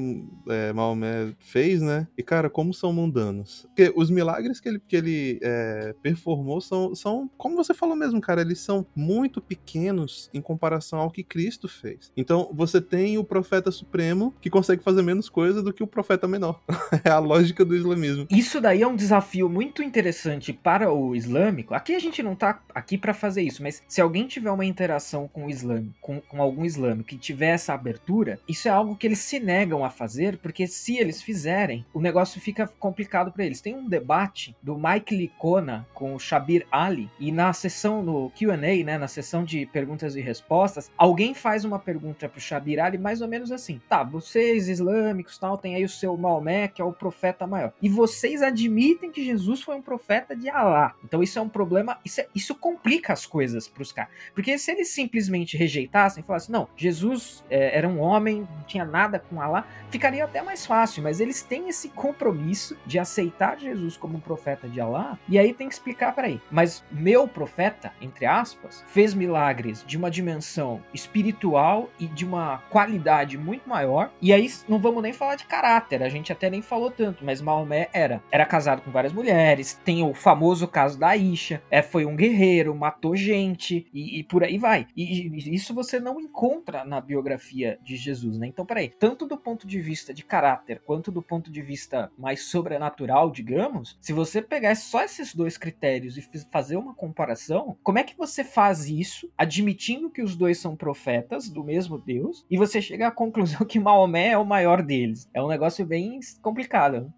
[0.50, 2.08] é, Maomé fez, né?
[2.18, 3.66] E, cara, como são mundanos.
[3.68, 8.22] Porque os milagres que ele, que ele é, performou são, são, como você falou mesmo,
[8.22, 12.12] cara, eles são muito pequenos em comparação ao que Cristo fez.
[12.16, 16.28] Então, você tem o profeta supremo que consegue fazer menos coisa do que o profeta
[16.28, 16.62] menor.
[17.04, 18.28] é a lógica do islamismo.
[18.30, 21.74] Isso daí é um desafio muito interessante para o islâmico.
[21.74, 25.28] Aqui a gente não tá aqui para fazer isso, mas se alguém tiver uma interação
[25.28, 29.08] com o islâmico, com, com algum islâmico que tiver essa abertura, isso é algo que
[29.08, 33.62] eles se negam a fazer, porque se eles fizerem, o negócio fica complicado para eles.
[33.62, 38.56] Tem um debate do Mike Licona com o Shabir Ali, e na sessão, no QA,
[38.58, 43.22] né, na sessão de perguntas e respostas, alguém faz uma pergunta pro Shabir Ali mais
[43.22, 46.94] ou menos assim: tá, vocês islâmicos tal, tem aí o seu Maomé, que é o
[46.94, 50.96] profeta maior, e vocês admitem que Jesus foi um profeta de Alá.
[51.04, 54.12] Então isso é um problema, isso, é, isso complica as coisas pros caras.
[54.34, 59.20] Porque se eles simplesmente rejeitassem falassem, não, Jesus é, era um homem, não tinha nada
[59.20, 64.18] com Alá, ficaria até mais fácil, mas eles têm esse compromisso de aceitar Jesus como
[64.18, 68.84] um profeta de Alá, e aí tem que explicar, peraí, mas meu profeta, entre aspas,
[68.88, 74.80] fez milagres de uma dimensão espiritual e de uma qualidade muito maior, e aí não
[74.80, 78.22] vamos nem falar de caráter, a gente até nem falou tanto, mas Maomé era.
[78.32, 82.76] Era casado com várias mulheres, tem o famoso caso da Aisha, é, foi um guerreiro,
[82.76, 84.88] matou gente, e, e por aí vai.
[84.96, 88.48] E, e isso você não encontra na biografia de Jesus, né?
[88.48, 92.46] Então, peraí, tanto do ponto de vista de caráter, quanto do ponto de vista mais
[92.46, 98.04] sobrenatural, digamos, se você pegar só esses dois critérios e fazer uma comparação, como é
[98.04, 102.82] que você faz isso, admitindo que os dois são profetas do mesmo Deus, e você
[102.82, 105.30] chega à conclusão que Maomé é o maior deles?
[105.34, 106.55] É um negócio bem complicado.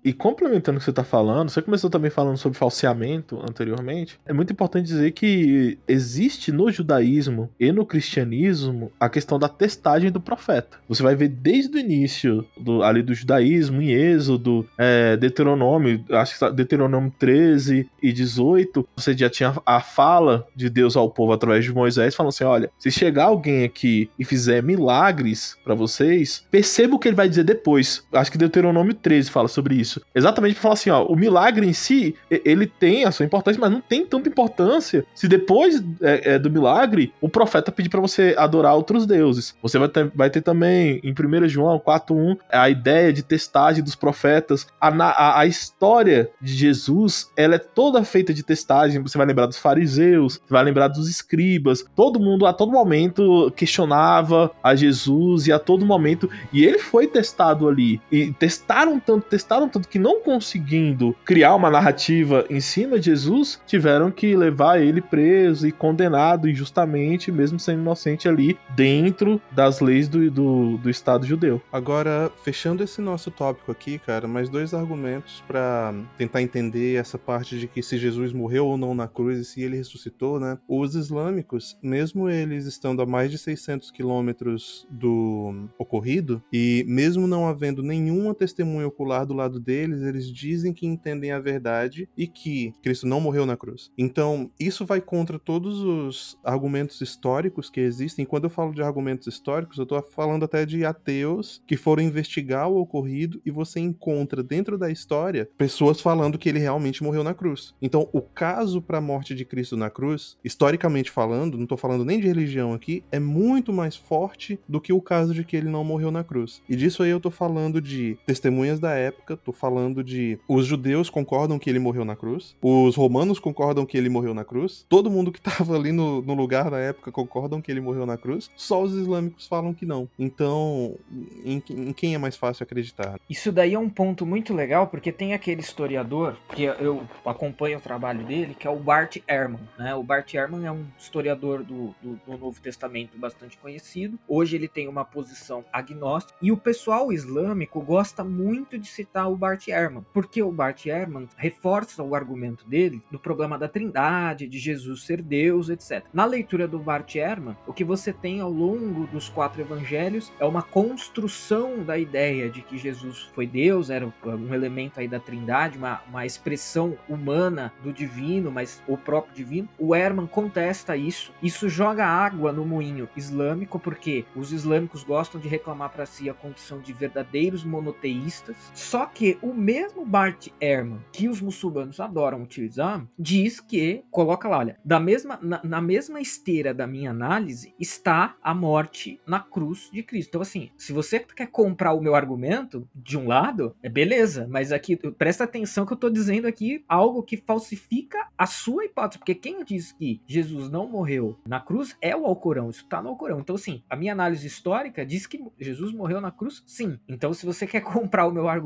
[0.03, 4.19] E complementando o que você está falando, você começou também falando sobre falseamento anteriormente.
[4.25, 10.11] É muito importante dizer que existe no judaísmo e no cristianismo a questão da testagem
[10.11, 10.77] do profeta.
[10.87, 16.37] Você vai ver desde o início do, ali do judaísmo, em Êxodo, é, Deuteronômio, acho
[16.37, 21.63] que Deuteronômio 13 e 18, você já tinha a fala de Deus ao povo através
[21.63, 26.95] de Moisés, falando assim: olha, se chegar alguém aqui e fizer milagres para vocês, perceba
[26.95, 28.05] o que ele vai dizer depois.
[28.11, 30.01] Acho que Deuteronômio 13 fala sobre isso.
[30.13, 33.71] Exatamente para falar assim: ó, o milagre em si, ele tem a sua importância, mas
[33.71, 38.35] não tem tanta importância se depois é, é, do milagre o profeta pedir para você
[38.37, 39.55] adorar outros deuses.
[39.61, 43.95] Você vai ter, vai ter também em 1 João 4.1 a ideia de testagem dos
[43.95, 44.67] profetas.
[44.79, 49.01] A, a, a, história de Jesus, ela é toda feita de testagem.
[49.01, 51.85] Você vai lembrar dos fariseus, vai lembrar dos escribas.
[51.95, 56.29] Todo mundo a todo momento questionava a Jesus e a todo momento.
[56.51, 58.01] E ele foi testado ali.
[58.11, 63.61] E testaram tanto, testaram tanto que não conseguindo criar uma narrativa em cima de Jesus,
[63.65, 70.07] tiveram que levar ele preso e condenado injustamente, mesmo sendo inocente ali dentro das leis
[70.07, 71.61] do, do, do Estado judeu.
[71.71, 77.57] Agora, fechando esse nosso tópico aqui, cara, mais dois argumentos para tentar entender essa parte
[77.59, 80.57] de que se Jesus morreu ou não na cruz e se ele ressuscitou, né?
[80.67, 87.47] Os islâmicos, mesmo eles estando a mais de 600 quilômetros do ocorrido e mesmo não
[87.47, 92.73] havendo nenhuma testemunha ocular do lado deles, eles dizem que entendem a verdade e que
[92.81, 93.91] Cristo não morreu na cruz.
[93.97, 98.25] Então, isso vai contra todos os argumentos históricos que existem.
[98.25, 102.69] Quando eu falo de argumentos históricos, eu tô falando até de ateus que foram investigar
[102.69, 107.33] o ocorrido e você encontra dentro da história pessoas falando que ele realmente morreu na
[107.33, 107.73] cruz.
[107.81, 112.05] Então, o caso para a morte de Cristo na cruz, historicamente falando, não tô falando
[112.05, 115.69] nem de religião aqui, é muito mais forte do que o caso de que ele
[115.69, 116.61] não morreu na cruz.
[116.67, 121.09] E disso aí eu tô falando de testemunhas da época, tô falando de os judeus
[121.09, 125.09] concordam que ele morreu na cruz, os romanos concordam que ele morreu na cruz, todo
[125.09, 128.49] mundo que tava ali no, no lugar na época concordam que ele morreu na cruz,
[128.55, 130.09] só os islâmicos falam que não.
[130.17, 130.95] Então,
[131.43, 133.19] em, em quem é mais fácil acreditar?
[133.29, 137.81] Isso daí é um ponto muito legal, porque tem aquele historiador, que eu acompanho o
[137.81, 139.59] trabalho dele, que é o Bart Ehrman.
[139.77, 139.95] Né?
[139.95, 144.17] O Bart Ehrman é um historiador do, do, do Novo Testamento bastante conhecido.
[144.27, 146.37] Hoje ele tem uma posição agnóstica.
[146.41, 151.27] E o pessoal islâmico gosta muito de citar o Bart Ehrman, porque o Bart Ehrman
[151.35, 156.05] reforça o argumento dele do problema da trindade, de Jesus ser Deus, etc.
[156.13, 160.45] Na leitura do Bart Ehrman, o que você tem ao longo dos quatro evangelhos é
[160.45, 165.77] uma construção da ideia de que Jesus foi Deus, era um elemento aí da trindade,
[165.77, 169.69] uma, uma expressão humana do divino, mas o próprio divino.
[169.77, 171.31] O Ehrman contesta isso.
[171.41, 176.33] Isso joga água no moinho islâmico, porque os islâmicos gostam de reclamar para si a
[176.33, 178.55] condição de verdadeiros monoteístas.
[178.77, 184.59] Só que o mesmo Bart Ehrman, que os muçulmanos adoram utilizar, diz que, coloca lá,
[184.59, 189.89] olha, da mesma, na, na mesma esteira da minha análise está a morte na cruz
[189.91, 190.29] de Cristo.
[190.29, 194.71] Então, assim, se você quer comprar o meu argumento, de um lado, é beleza, mas
[194.71, 199.33] aqui, presta atenção que eu tô dizendo aqui algo que falsifica a sua hipótese, porque
[199.33, 203.39] quem diz que Jesus não morreu na cruz é o Alcorão, isso tá no Alcorão.
[203.39, 206.99] Então, assim, a minha análise histórica diz que Jesus morreu na cruz, sim.
[207.09, 208.56] Então, se você quer comprar o meu argumento,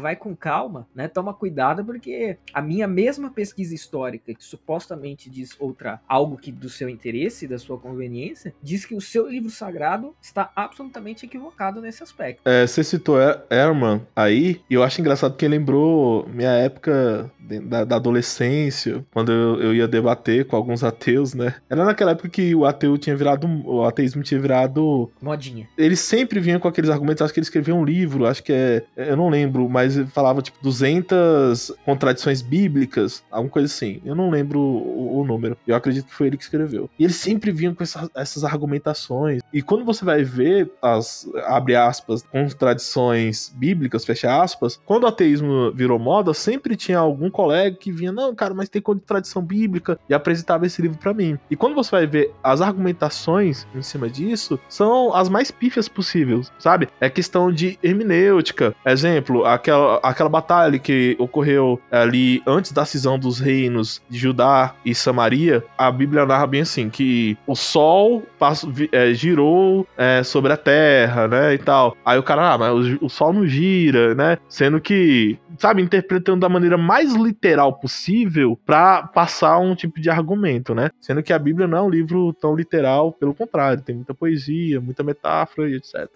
[0.00, 1.08] vai com calma, né?
[1.08, 6.68] Toma cuidado, porque a minha mesma pesquisa histórica, que supostamente diz outra, algo que do
[6.68, 12.02] seu interesse, da sua conveniência, diz que o seu livro sagrado está absolutamente equivocado nesse
[12.02, 12.42] aspecto.
[12.44, 13.16] É, você citou
[13.50, 17.30] Herman aí, e eu acho engraçado que lembrou minha época
[17.62, 21.54] da, da adolescência, quando eu, eu, ia debater com alguns ateus, né?
[21.68, 23.46] Era naquela época que o ateu tinha virado.
[23.64, 25.10] O ateísmo tinha virado.
[25.20, 25.68] Modinha.
[25.76, 28.82] Eles sempre vinham com aqueles argumentos, acho que ele escreveu um livro, acho que é.
[28.96, 34.00] Eu não lembro, mas falava tipo 200 contradições bíblicas, alguma coisa assim.
[34.04, 35.56] Eu não lembro o, o número.
[35.66, 36.88] Eu acredito que foi ele que escreveu.
[36.98, 39.42] E eles sempre vinham com essa, essas argumentações.
[39.52, 45.72] E quando você vai ver as, abre aspas, contradições bíblicas, fecha aspas, quando o ateísmo
[45.72, 50.14] virou moda, sempre tinha algum colega que vinha, não, cara, mas tem contradição bíblica, e
[50.14, 51.38] apresentava esse livro para mim.
[51.50, 56.52] E quando você vai ver as argumentações em cima disso, são as mais pífias possíveis,
[56.58, 56.88] sabe?
[57.00, 58.74] É questão de hermenêutica.
[58.84, 64.74] Exemplo, exemplo, aquela, aquela batalha que ocorreu ali antes da cisão dos reinos de Judá
[64.84, 70.52] e Samaria, a Bíblia narra bem assim, que o sol passou, é, girou é, sobre
[70.52, 71.96] a terra, né, e tal.
[72.04, 74.38] Aí o cara, ah, mas o, o sol não gira, né?
[74.48, 80.74] Sendo que, sabe, interpretando da maneira mais literal possível para passar um tipo de argumento,
[80.74, 80.90] né?
[81.00, 84.80] Sendo que a Bíblia não é um livro tão literal, pelo contrário, tem muita poesia,
[84.80, 86.08] muita metáfora e etc.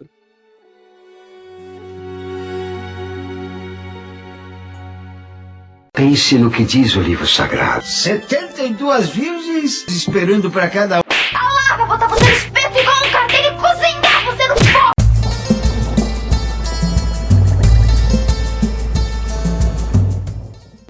[5.98, 7.84] Pense no que diz o livro sagrado.
[7.84, 11.02] 72 virgens esperando para cada um.
[11.34, 13.47] Ah, vai botar você no espeto igual um carteiro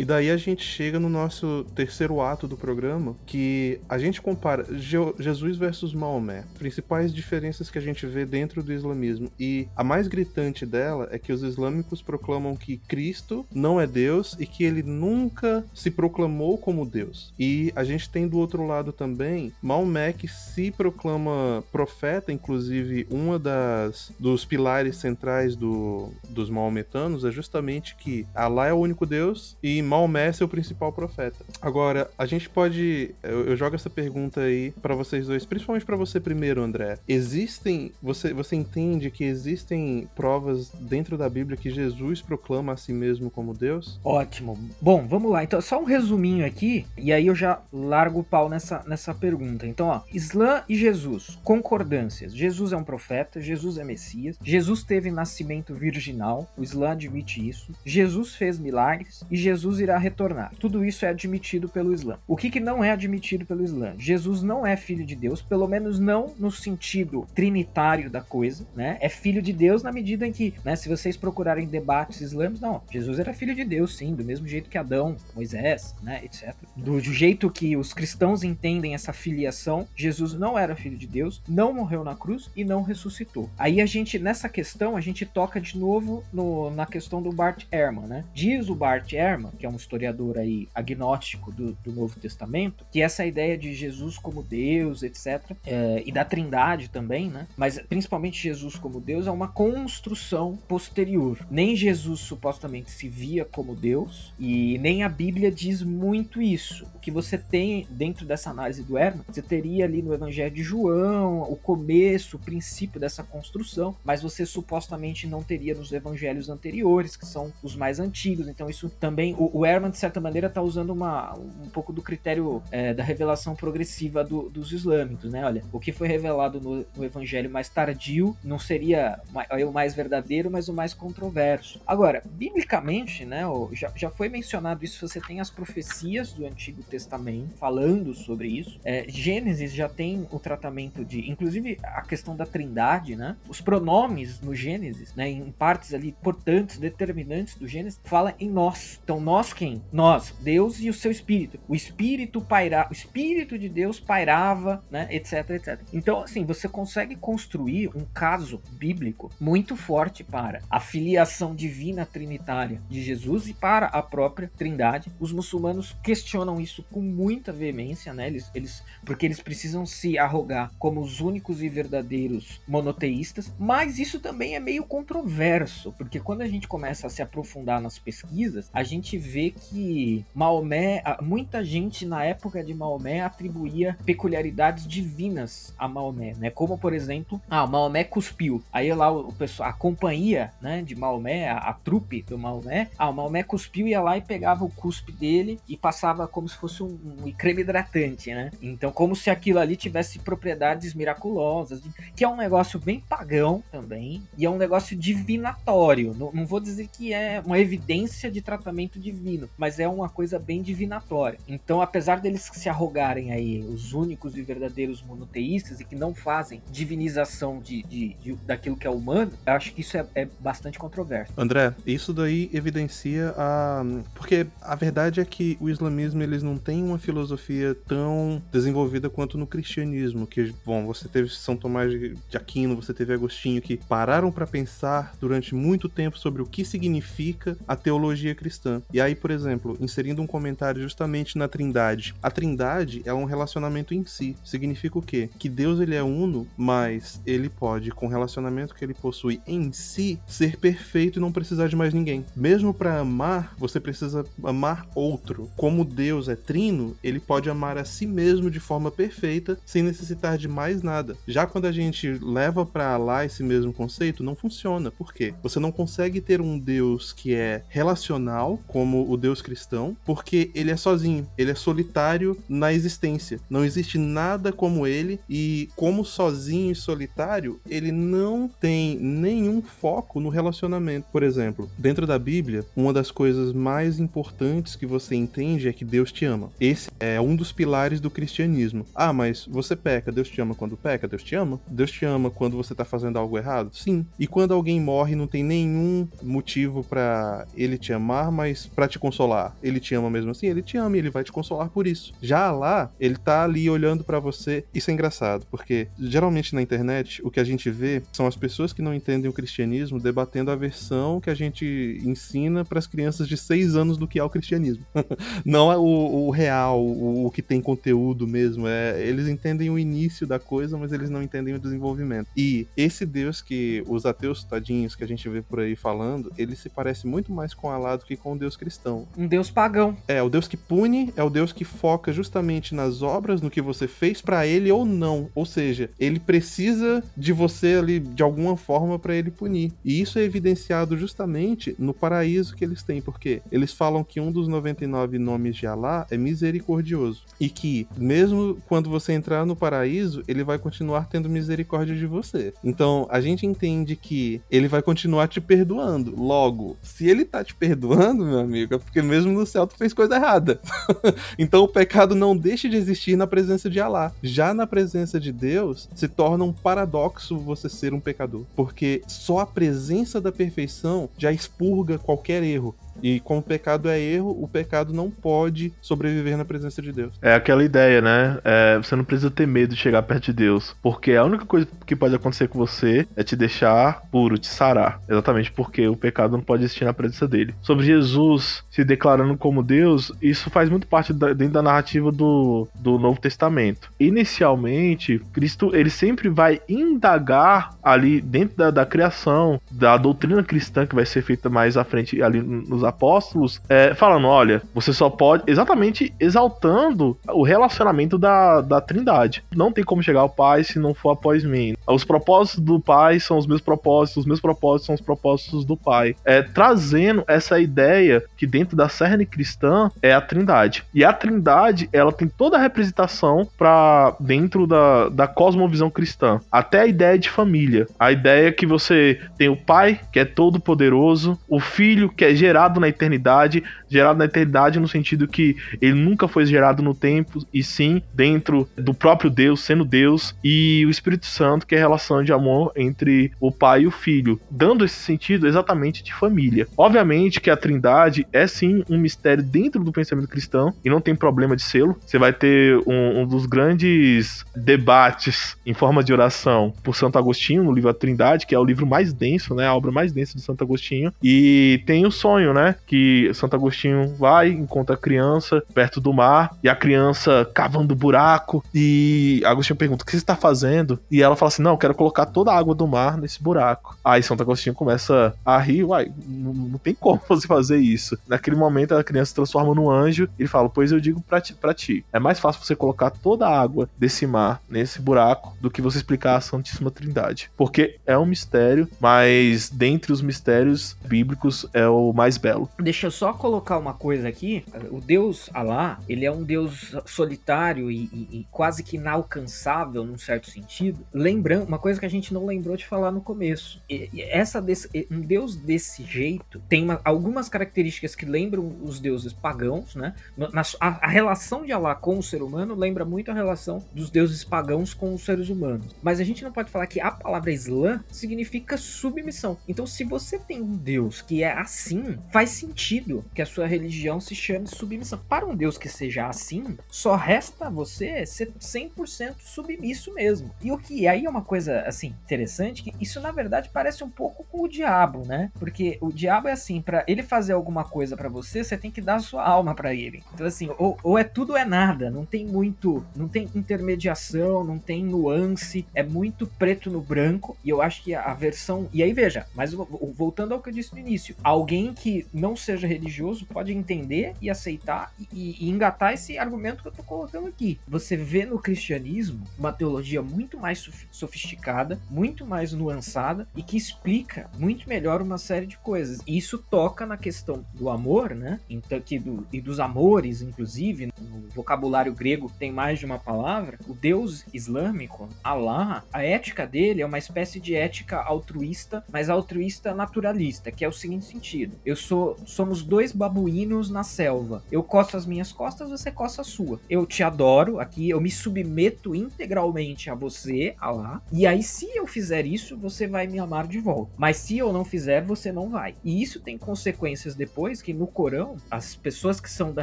[0.08, 4.96] daí a gente chega no nosso terceiro ato do programa, que a gente compara Je-
[5.18, 9.30] Jesus versus Maomé, principais diferenças que a gente vê dentro do islamismo.
[9.38, 14.34] E a mais gritante dela é que os islâmicos proclamam que Cristo não é Deus
[14.40, 17.34] e que ele nunca se proclamou como Deus.
[17.38, 23.38] E a gente tem do outro lado também Maomé que se proclama profeta, inclusive uma
[23.38, 29.54] das dos pilares centrais do, dos maometanos é justamente que Allah é o único Deus
[29.62, 31.44] e Maomé é seu principal profeta.
[31.60, 33.14] Agora, a gente pode.
[33.22, 36.98] Eu, eu jogo essa pergunta aí pra vocês dois, principalmente pra você primeiro, André.
[37.08, 37.92] Existem.
[38.02, 43.30] Você, você entende que existem provas dentro da Bíblia que Jesus proclama a si mesmo
[43.30, 43.98] como Deus?
[44.04, 44.58] Ótimo.
[44.80, 45.42] Bom, vamos lá.
[45.42, 49.66] Então, só um resuminho aqui, e aí eu já largo o pau nessa, nessa pergunta.
[49.66, 52.34] Então, ó, Islã e Jesus, concordâncias.
[52.34, 57.72] Jesus é um profeta, Jesus é Messias, Jesus teve nascimento virginal, o Islã admite isso.
[57.84, 60.52] Jesus fez milagres e Jesus irá retornar.
[60.58, 62.18] Tudo isso é admitido pelo Islã.
[62.26, 63.94] O que, que não é admitido pelo Islã?
[63.98, 68.98] Jesus não é filho de Deus, pelo menos não no sentido trinitário da coisa, né?
[69.00, 72.82] É filho de Deus na medida em que, né, se vocês procurarem debates islâmicos, não,
[72.90, 76.54] Jesus era filho de Deus, sim, do mesmo jeito que Adão, Moisés, né, etc.
[76.76, 81.72] Do jeito que os cristãos entendem essa filiação, Jesus não era filho de Deus, não
[81.72, 83.48] morreu na cruz e não ressuscitou.
[83.58, 87.64] Aí a gente, nessa questão, a gente toca de novo no- na questão do Bart
[87.72, 88.24] Ehrman, né?
[88.34, 93.00] Diz o Bart Ehrman, que é um historiador aí agnóstico do, do Novo Testamento, que
[93.00, 97.46] essa ideia de Jesus como Deus, etc., é, e da Trindade também, né?
[97.56, 101.46] Mas principalmente Jesus como Deus é uma construção posterior.
[101.50, 106.86] Nem Jesus supostamente se via como Deus e nem a Bíblia diz muito isso.
[106.94, 110.62] O que você tem dentro dessa análise do Herman, você teria ali no Evangelho de
[110.62, 117.16] João o começo, o princípio dessa construção, mas você supostamente não teria nos evangelhos anteriores,
[117.16, 118.48] que são os mais antigos.
[118.48, 122.00] Então isso também o, o Herman de certa maneira está usando uma, um pouco do
[122.00, 125.44] critério é, da revelação progressiva do- dos islâmicos, né?
[125.44, 129.18] Olha, o que foi revelado no, no evangelho mais tardio não seria
[129.50, 131.80] é o mais verdadeiro, mas o mais controverso.
[131.84, 133.42] Agora, biblicamente, né,
[133.72, 138.78] já, já foi mencionado isso, você tem as profecias do Antigo Testamento falando sobre isso.
[138.84, 143.36] É, Gênesis já tem o tratamento de, inclusive a questão da trindade, né?
[143.48, 149.00] Os pronomes no Gênesis, né, em partes ali importantes, determinantes do Gênesis, fala em nós.
[149.02, 149.82] Então nós quem?
[149.92, 151.58] Nós, Deus e o seu espírito.
[151.68, 155.80] O espírito paira, o espírito de Deus pairava, né, etc, etc.
[155.92, 162.80] Então, assim, você consegue construir um caso bíblico muito forte para a filiação divina trinitária
[162.88, 165.12] de Jesus e para a própria Trindade.
[165.20, 168.26] Os muçulmanos questionam isso com muita veemência, né?
[168.26, 174.20] Eles, eles porque eles precisam se arrogar como os únicos e verdadeiros monoteístas, mas isso
[174.20, 178.82] também é meio controverso, porque quando a gente começa a se aprofundar nas pesquisas, a
[178.82, 186.34] gente vê que Maomé, muita gente na época de Maomé atribuía peculiaridades divinas a Maomé,
[186.38, 186.50] né?
[186.50, 188.62] Como por exemplo, ah, Maomé cuspiu.
[188.72, 193.08] Aí lá o pessoal, a companhia, né, de Maomé, a, a trupe do Maomé, ah,
[193.08, 196.82] o Maomé cuspiu ia lá e pegava o cuspe dele e passava como se fosse
[196.82, 198.50] um, um creme hidratante, né?
[198.60, 201.80] Então como se aquilo ali tivesse propriedades miraculosas,
[202.16, 206.14] que é um negócio bem pagão também e é um negócio divinatório.
[206.14, 210.38] Não, não vou dizer que é uma evidência de tratamento divino, mas é uma coisa
[210.38, 211.38] bem divinatória.
[211.46, 216.62] Então, apesar deles se arrogarem aí os únicos e verdadeiros monoteístas e que não fazem
[216.70, 220.78] divinização de, de- de- daquilo que é humano, eu acho que isso é, é bastante
[220.78, 221.32] controverso.
[221.36, 223.82] André, isso daí evidencia a.
[224.14, 229.36] Porque a verdade é que o islamismo eles não tem uma filosofia tão desenvolvida quanto
[229.38, 230.26] no cristianismo.
[230.26, 235.14] Que, bom, você teve São Tomás de Aquino, você teve Agostinho, que pararam para pensar
[235.20, 238.82] durante muito tempo sobre o que significa a teologia cristã.
[238.92, 242.14] E aí, por exemplo, inserindo um comentário justamente na Trindade.
[242.22, 244.36] A Trindade é um relacionamento em si.
[244.44, 245.28] Significa o quê?
[245.38, 249.72] Que Deus ele é uno, mas ele pode, com o relacionamento que ele possui em
[249.72, 252.24] si, ser perfeito e não precisar de mais ninguém.
[252.34, 255.50] Mesmo para amar, você precisa amar outro.
[255.56, 260.38] Como Deus é trino, ele pode amar a si mesmo de forma perfeita, sem necessitar
[260.38, 261.16] de mais nada.
[261.26, 264.90] Já quando a gente leva para lá esse mesmo conceito, não funciona.
[264.90, 265.34] Por quê?
[265.42, 270.70] Você não consegue ter um Deus que é relacional, como o Deus cristão, porque ele
[270.70, 273.40] é sozinho, ele é solitário na existência.
[273.48, 280.20] Não existe nada como ele e como sozinho e solitário, ele não tem nenhum foco
[280.20, 281.06] no relacionamento.
[281.10, 285.84] Por exemplo, dentro da Bíblia, uma das coisas mais importantes que você entende é que
[285.84, 286.50] Deus te ama.
[286.60, 288.84] Esse é um dos pilares do cristianismo.
[288.94, 291.08] Ah, mas você peca, Deus te ama quando peca?
[291.08, 291.60] Deus te ama?
[291.66, 293.70] Deus te ama quando você tá fazendo algo errado?
[293.72, 294.04] Sim.
[294.18, 298.97] E quando alguém morre, não tem nenhum motivo para ele te amar, mas para te
[298.98, 299.56] consolar.
[299.62, 300.46] Ele te ama mesmo assim?
[300.46, 302.12] Ele te ama e ele vai te consolar por isso.
[302.20, 304.64] Já lá, ele tá ali olhando para você.
[304.74, 308.72] Isso é engraçado, porque geralmente na internet o que a gente vê são as pessoas
[308.72, 313.28] que não entendem o cristianismo debatendo a versão que a gente ensina para as crianças
[313.28, 314.84] de 6 anos do que é o cristianismo.
[315.44, 315.82] não é o,
[316.26, 318.66] o real, o, o, que tem conteúdo mesmo.
[318.66, 322.28] É, eles entendem o início da coisa, mas eles não entendem o desenvolvimento.
[322.36, 326.56] E esse Deus que os ateus tadinhos que a gente vê por aí falando, ele
[326.56, 328.87] se parece muito mais com Allah do que com o Deus cristão.
[329.16, 329.96] Um Deus pagão.
[330.06, 333.60] É, o Deus que pune é o Deus que foca justamente nas obras, no que
[333.60, 335.28] você fez para ele ou não.
[335.34, 339.72] Ou seja, ele precisa de você ali de alguma forma para ele punir.
[339.84, 344.32] E isso é evidenciado justamente no paraíso que eles têm, porque eles falam que um
[344.32, 350.22] dos 99 nomes de Allah é misericordioso e que mesmo quando você entrar no paraíso,
[350.26, 352.52] ele vai continuar tendo misericórdia de você.
[352.62, 356.14] Então, a gente entende que ele vai continuar te perdoando.
[356.16, 360.16] Logo, se ele tá te perdoando, meu amigo, porque mesmo no céu tu fez coisa
[360.16, 360.60] errada.
[361.38, 364.12] então, o pecado não deixa de existir na presença de Allah.
[364.22, 369.38] Já na presença de Deus, se torna um paradoxo você ser um pecador, porque só
[369.38, 372.74] a presença da perfeição já expurga qualquer erro.
[373.02, 377.14] E como o pecado é erro, o pecado não pode sobreviver na presença de Deus.
[377.22, 378.38] É aquela ideia, né?
[378.44, 380.74] É, você não precisa ter medo de chegar perto de Deus.
[380.82, 385.00] Porque a única coisa que pode acontecer com você é te deixar puro, te sarar.
[385.08, 387.54] Exatamente porque o pecado não pode existir na presença dele.
[387.62, 392.68] Sobre Jesus se declarando como Deus, isso faz muito parte da, dentro da narrativa do,
[392.74, 393.90] do Novo Testamento.
[393.98, 400.94] Inicialmente, Cristo ele sempre vai indagar ali dentro da, da criação, da doutrina cristã que
[400.94, 405.44] vai ser feita mais à frente ali nos apóstolos, é, falando: olha, você só pode.
[405.46, 409.44] Exatamente exaltando o relacionamento da, da Trindade.
[409.54, 411.74] Não tem como chegar ao Pai se não for após mim.
[411.86, 415.76] Os propósitos do Pai são os meus propósitos, os meus propósitos são os propósitos do
[415.76, 416.14] Pai.
[416.24, 420.84] É, trazendo essa ideia que dentro da cerne cristã é a Trindade.
[420.94, 426.40] E a Trindade, ela tem toda a representação para dentro da, da cosmovisão cristã.
[426.50, 427.86] Até a ideia de família.
[427.98, 432.34] A ideia que você tem o Pai, que é todo poderoso, o Filho, que é
[432.34, 436.94] gerado gerado na eternidade, gerado na eternidade no sentido que ele nunca foi gerado no
[436.94, 441.78] tempo, e sim dentro do próprio Deus, sendo Deus, e o Espírito Santo, que é
[441.78, 446.14] a relação de amor entre o pai e o filho, dando esse sentido exatamente de
[446.14, 446.66] família.
[446.76, 451.14] Obviamente que a Trindade é sim um mistério dentro do pensamento cristão, e não tem
[451.14, 451.96] problema de sê-lo.
[452.04, 457.64] Você vai ter um, um dos grandes debates em forma de oração por Santo Agostinho,
[457.64, 460.36] no livro A Trindade, que é o livro mais denso, né, a obra mais densa
[460.36, 465.62] de Santo Agostinho, e tem o sonho, né, que Santo Agostinho vai, encontra a criança
[465.74, 470.36] perto do mar, e a criança cavando buraco, e Agostinho pergunta: O que você está
[470.36, 470.98] fazendo?
[471.10, 473.96] E ela fala assim: Não, eu quero colocar toda a água do mar nesse buraco.
[474.04, 478.18] Aí Santo Agostinho começa a rir: Uai, não, não tem como você fazer isso.
[478.26, 481.40] Naquele momento a criança se transforma num anjo, e ele fala: Pois eu digo pra
[481.40, 485.56] ti, pra ti, é mais fácil você colocar toda a água desse mar nesse buraco
[485.60, 487.50] do que você explicar a Santíssima Trindade.
[487.56, 492.38] Porque é um mistério, mas dentre os mistérios bíblicos é o mais
[492.78, 494.64] Deixa eu só colocar uma coisa aqui.
[494.90, 500.18] O Deus Alá, ele é um Deus solitário e, e, e, quase que inalcançável num
[500.18, 501.06] certo sentido.
[501.12, 503.82] Lembrando, uma coisa que a gente não lembrou de falar no começo.
[503.88, 509.32] E, essa desse, um Deus desse jeito tem uma, algumas características que lembram os deuses
[509.32, 510.14] pagãos, né?
[510.36, 514.10] Na, a, a, relação de Alá com o ser humano lembra muito a relação dos
[514.10, 515.94] deuses pagãos com os seres humanos.
[516.02, 519.56] Mas a gente não pode falar que a palavra Islã significa submissão.
[519.68, 524.20] Então, se você tem um Deus que é assim, faz sentido que a sua religião
[524.20, 525.18] se chame submissão.
[525.28, 530.54] Para um Deus que seja assim, só resta você ser 100% submisso mesmo.
[530.62, 534.08] E o que aí é uma coisa assim interessante que isso na verdade parece um
[534.08, 535.50] pouco com o diabo, né?
[535.58, 539.00] Porque o diabo é assim, para ele fazer alguma coisa para você, você tem que
[539.00, 540.22] dar a sua alma para ele.
[540.32, 544.62] Então assim, ou, ou é tudo ou é nada, não tem muito, não tem intermediação,
[544.62, 547.56] não tem nuance, é muito preto no branco.
[547.64, 550.92] E eu acho que a versão, e aí veja, mas voltando ao que eu disse
[550.92, 556.38] no início, alguém que não seja religioso pode entender e aceitar e, e engatar esse
[556.38, 557.78] argumento que eu tô colocando aqui.
[557.86, 564.50] Você vê no cristianismo uma teologia muito mais sofisticada, muito mais nuançada e que explica
[564.58, 566.20] muito melhor uma série de coisas.
[566.26, 568.60] E isso toca na questão do amor, né?
[568.68, 573.78] Então, que do, e dos amores, inclusive, no vocabulário grego tem mais de uma palavra.
[573.86, 579.94] O Deus islâmico, Allah, a ética dele é uma espécie de ética altruísta, mas altruísta
[579.94, 584.62] naturalista, que é o seguinte sentido: eu sou, somos dois babuínos na selva.
[584.70, 586.80] Eu costo as minhas costas, você costa a sua.
[586.88, 591.22] Eu te adoro aqui, eu me submeto integralmente a você, Allah.
[591.32, 594.12] E aí, se eu fizer isso, você vai me amar de volta.
[594.16, 595.94] Mas se eu não fizer, você não vai.
[596.04, 599.82] E isso tem consequências depois que no Corão, as pessoas que são da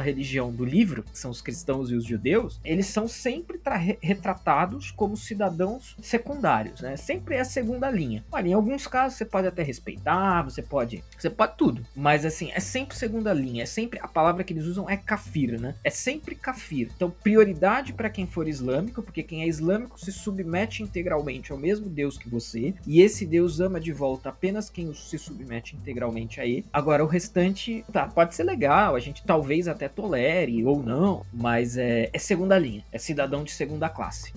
[0.00, 3.60] religião do livro, que são os cristãos e os judeus, eles são sempre
[4.00, 6.96] retratados como cidadãos secundários, né?
[6.96, 8.24] Sempre é a segunda linha.
[8.30, 12.50] Olha, em alguns casos você pode até respeitar, você pode, você pode tudo, mas assim,
[12.52, 15.74] é sempre segunda linha, é sempre a palavra que eles usam é kafir, né?
[15.82, 16.90] É sempre kafir.
[16.94, 21.88] Então, prioridade para quem for islâmico, porque quem é islâmico se submete integralmente ao mesmo
[21.88, 26.46] Deus que você, e esse Deus ama de volta apenas quem se submete integralmente a
[26.46, 26.64] ele.
[26.72, 31.76] Agora, o restante, tá, pode ser legal, a gente talvez até tolere ou não, mas
[31.76, 34.32] é, é segunda linha, é cidadão de segunda classe.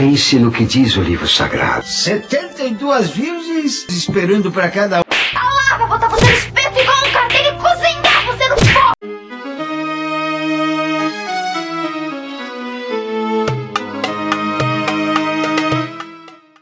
[0.00, 1.84] Pense no que diz o livro sagrado.
[1.84, 5.02] 72 virgens esperando para cada um.
[5.36, 8.92] Ah, vai botar você no espeto igual um carteiro e cozinhar você no pó!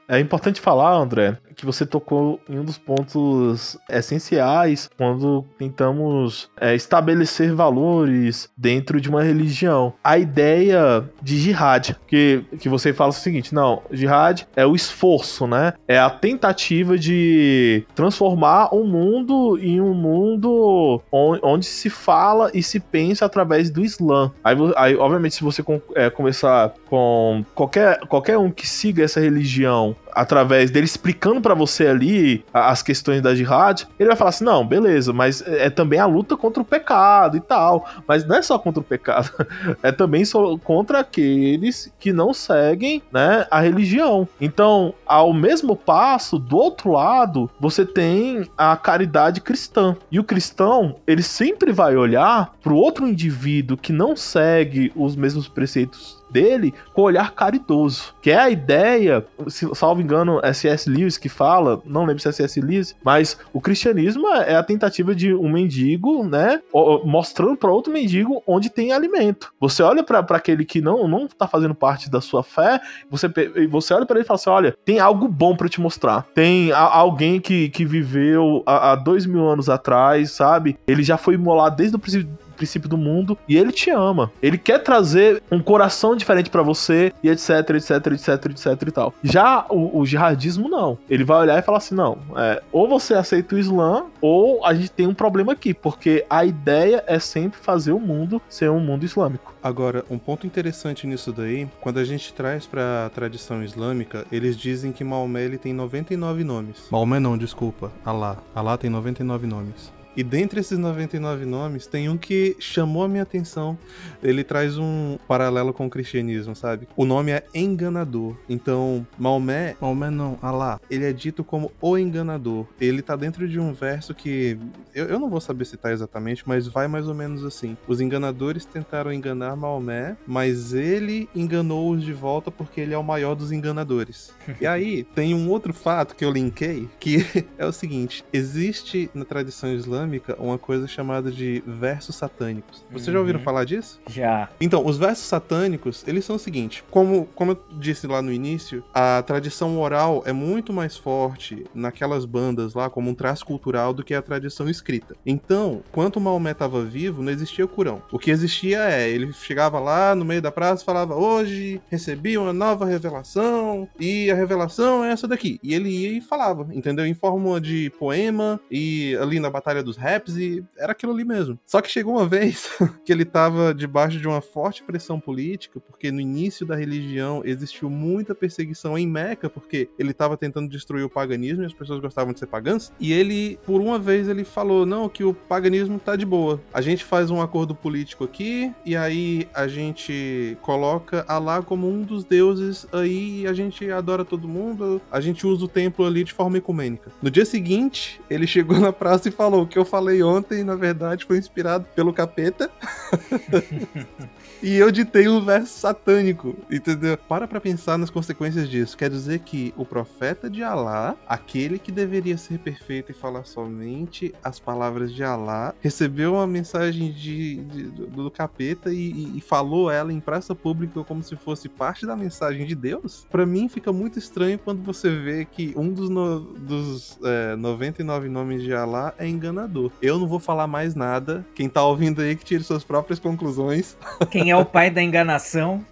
[0.09, 6.75] É importante falar, André, que você tocou em um dos pontos essenciais quando tentamos é,
[6.75, 9.93] estabelecer valores dentro de uma religião.
[10.03, 15.49] A ideia de jihad, que, que você fala o seguinte: não, jihad é o esforço,
[15.49, 15.75] né?
[15.89, 22.79] É a tentativa de transformar o mundo em um mundo onde, se fala e se
[22.79, 24.31] pensa através do Islã.
[24.45, 25.65] Aí, aí obviamente, se você
[25.97, 31.87] é, começar com qualquer, qualquer um que siga essa religião através dele explicando para você
[31.87, 36.07] ali as questões da jihad, ele vai falar assim: não, beleza, mas é também a
[36.07, 37.89] luta contra o pecado e tal.
[38.07, 39.31] Mas não é só contra o pecado,
[39.81, 44.29] é também só contra aqueles que não seguem né, a religião.
[44.41, 49.97] Então, ao mesmo passo, do outro lado, você tem a caridade cristã.
[50.11, 55.15] E o cristão, ele sempre vai olhar para o outro indivíduo que não segue os
[55.15, 58.15] mesmos preceitos dele com olhar caridoso.
[58.21, 60.89] Que é a ideia, se, salvo engano, é C.S.
[60.89, 62.61] Lewis que fala, não lembro se é C.S.
[62.61, 66.61] Lewis, mas o cristianismo é a tentativa de um mendigo, né,
[67.05, 69.53] mostrando para outro mendigo onde tem alimento.
[69.61, 73.29] Você olha para aquele que não não tá fazendo parte da sua fé, você
[73.69, 76.27] você olha para ele e fala assim, olha, tem algo bom para te mostrar.
[76.35, 80.79] Tem a, alguém que, que viveu há, há dois mil anos atrás, sabe?
[80.87, 82.29] Ele já foi imolado desde o princípio
[82.59, 84.31] princípio do mundo e ele te ama.
[84.43, 89.15] Ele quer trazer um coração diferente para você e etc, etc, etc, etc e tal.
[89.23, 90.99] Já o, o jihadismo não.
[91.09, 94.75] Ele vai olhar e falar assim: não, é, ou você aceita o Islã ou a
[94.75, 98.81] gente tem um problema aqui, porque a ideia é sempre fazer o mundo ser um
[98.81, 99.55] mundo islâmico.
[99.63, 104.57] Agora, um ponto interessante nisso daí, quando a gente traz para a tradição islâmica, eles
[104.57, 106.87] dizem que Maomé ele tem 99 nomes.
[106.91, 107.93] Maomé não, desculpa.
[108.05, 108.39] Alá.
[108.55, 109.98] Alá tem 99 nomes.
[110.19, 113.79] E dentre esses 99 nomes, tem um que chamou a minha atenção.
[114.21, 116.89] Ele traz um paralelo com o cristianismo, sabe?
[116.97, 118.37] O nome é enganador.
[118.49, 122.67] Então, Maomé, Maomé não, Alá, ele é dito como o enganador.
[122.81, 124.59] Ele tá dentro de um verso que
[124.93, 127.77] eu, eu não vou saber citar exatamente, mas vai mais ou menos assim.
[127.87, 133.37] Os enganadores tentaram enganar Maomé, mas ele enganou-os de volta porque ele é o maior
[133.37, 134.33] dos enganadores.
[134.61, 137.25] e aí, tem um outro fato que eu linkei, que
[137.57, 140.08] é o seguinte: existe na tradição islâmica
[140.39, 142.85] uma coisa chamada de versos satânicos.
[142.91, 143.45] Vocês já ouviram Uhum.
[143.45, 144.01] falar disso?
[144.09, 144.49] Já.
[144.61, 148.83] Então, os versos satânicos, eles são o seguinte: como, como eu disse lá no início,
[148.95, 154.03] a tradição oral é muito mais forte naquelas bandas lá, como um traço cultural, do
[154.05, 155.15] que a tradição escrita.
[155.27, 158.03] Então, enquanto Maomé estava vivo, não existia Corão.
[158.11, 162.53] O que existia é, ele chegava lá no meio da praça falava: Hoje recebi uma
[162.53, 165.59] nova revelação, e a revelação é essa daqui.
[165.63, 167.05] E ele ia e falava, entendeu?
[167.05, 171.59] Em forma de poema, e ali na Batalha dos Raps, e era aquilo ali mesmo.
[171.67, 172.71] Só que chegou uma vez
[173.05, 177.91] que ele estava debaixo de uma forte pressão política, porque no início da religião existiu
[177.91, 182.33] muita perseguição em Meca, porque ele estava tentando destruir o paganismo e as pessoas gostavam
[182.33, 182.93] de ser pagãs.
[183.01, 186.61] E ele, por uma vez, ele falou: não, que o paganismo tá de boa.
[186.73, 192.03] A gente faz um acordo político aqui, e aí a gente coloca Alá como um
[192.03, 196.25] dos deuses aí, e a gente adora todo mundo, a gente usa o templo ali
[196.25, 197.11] de forma ecumênica.
[197.21, 200.75] No dia seguinte, ele chegou na praça e falou: o que eu falei ontem, na
[200.75, 202.69] verdade, foi inspirado pelo capeta.
[204.63, 207.17] E eu ditei um verso satânico, entendeu?
[207.17, 208.97] Para pra pensar nas consequências disso.
[208.97, 214.35] Quer dizer que o profeta de Alá, aquele que deveria ser perfeito e falar somente
[214.43, 219.91] as palavras de Alá, recebeu uma mensagem de, de- do, capeta e, e- e falou
[219.91, 223.27] ela em praça pública como se fosse parte da mensagem de Deus?
[223.31, 228.29] Pra mim fica muito estranho quando você vê que um dos, no- dos é, 99
[228.29, 229.91] nomes de Alá é enganador.
[230.03, 231.47] Eu não vou falar mais nada.
[231.55, 233.97] Quem tá ouvindo aí que tire suas próprias conclusões.
[234.31, 235.85] Quem é o pai da enganação?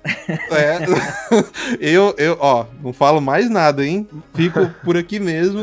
[0.50, 0.78] É.
[1.80, 4.06] eu, eu, ó, não falo mais nada, hein?
[4.34, 5.62] Fico por aqui mesmo.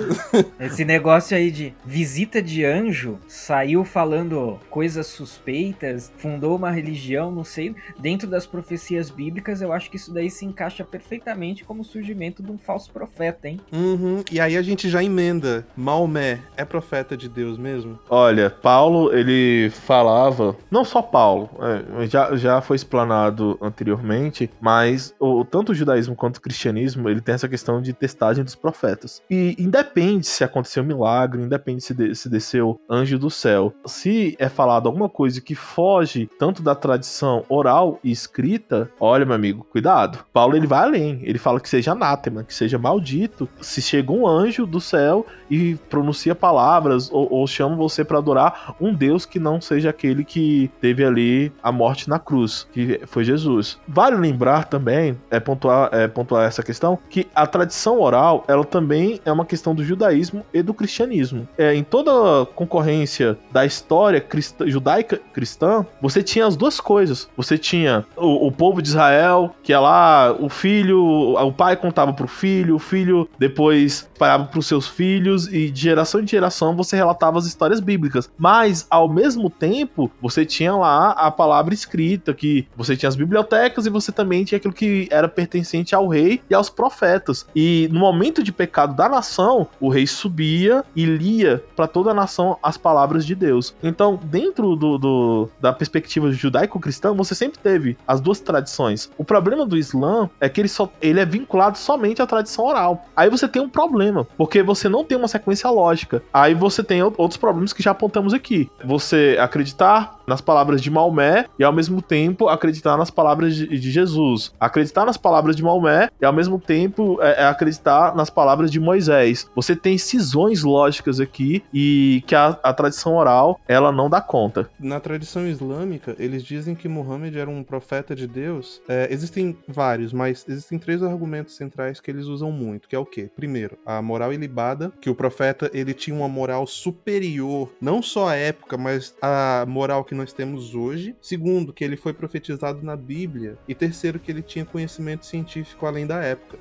[0.60, 7.44] Esse negócio aí de visita de anjo saiu falando coisas suspeitas, fundou uma religião, não
[7.44, 7.76] sei.
[7.99, 12.41] Dentro das profecias bíblicas, eu acho que isso daí se encaixa perfeitamente como o surgimento
[12.41, 13.60] de um falso profeta, hein?
[13.72, 14.24] Uhum.
[14.32, 15.65] E aí a gente já emenda.
[15.76, 17.99] Maomé é profeta de Deus mesmo?
[18.10, 25.43] Olha, Paulo, ele falava, não só Paulo, é, já, já foi explanado anteriormente, mas o,
[25.43, 29.22] tanto o judaísmo quanto o cristianismo, ele tem essa questão de testagem dos profetas.
[29.30, 34.49] E independe se aconteceu milagre, independe se, de- se desceu anjo do céu, se é
[34.49, 40.19] falado alguma coisa que foge tanto da tradição oral e escrita, olha, meu amigo, cuidado.
[40.31, 44.27] Paulo, ele vai além, ele fala que seja anátema, que seja maldito, se chega um
[44.27, 49.39] anjo do céu e pronuncia palavras ou, ou chama você para adorar um Deus que
[49.39, 53.80] não seja aquele que teve ali a morte na cruz, que foi Jesus.
[53.88, 59.22] Vale lembrar também, é pontuar, é pontuar essa questão, que a tradição oral, ela também
[59.24, 61.48] é uma questão do judaísmo e do cristianismo.
[61.58, 67.30] É, em toda concorrência da história cristã, judaica cristã, você tinha as duas coisas.
[67.38, 72.12] Você tinha o, o povo de Israel, que é lá, o filho, o pai contava
[72.14, 76.95] pro filho, o filho depois parava pros seus filhos, e de geração em geração você
[76.95, 78.30] relatava as histórias bíblicas.
[78.38, 83.85] Mas, ao mesmo tempo, você tinha lá a palavra escrita, que você tinha as bibliotecas
[83.85, 87.45] e você também tinha aquilo que era pertencente ao rei e aos profetas.
[87.56, 92.14] E no momento de pecado da nação, o rei subia e lia para toda a
[92.14, 93.76] nação as palavras de Deus.
[93.84, 99.10] Então, dentro do, do- da perspectiva judaico-cristã, você sempre teve as duas tradições.
[99.18, 103.06] O problema do Islã é que ele, só, ele é vinculado somente à tradição oral.
[103.15, 106.22] Aí você tem um problema, porque você não tem uma sequência lógica.
[106.34, 108.69] Aí você tem ou- outros problemas que já apontamos aqui.
[108.84, 113.91] Você acreditar nas palavras de Maomé e ao mesmo tempo acreditar nas palavras de, de
[113.91, 114.53] Jesus.
[114.59, 118.80] Acreditar nas palavras de Maomé e ao mesmo tempo é, é acreditar nas palavras de
[118.80, 119.49] Moisés.
[119.55, 124.69] Você tem cisões lógicas aqui e que a, a tradição oral ela não dá conta.
[124.80, 128.81] Na tradição islâmica, eles dizem que Muhammad era um profeta de Deus.
[128.88, 133.05] É, existem vários, mas existem três argumentos centrais que eles usam muito, que é o
[133.05, 133.30] quê?
[133.35, 138.35] Primeiro, a moral ilibada, que o profeta ele tinha uma moral superior, não só à
[138.35, 141.15] época, mas à moral que nós temos hoje.
[141.21, 142.43] Segundo, que ele foi profetizado
[142.82, 143.57] na Bíblia.
[143.68, 146.57] E terceiro, que ele tinha conhecimento científico além da época.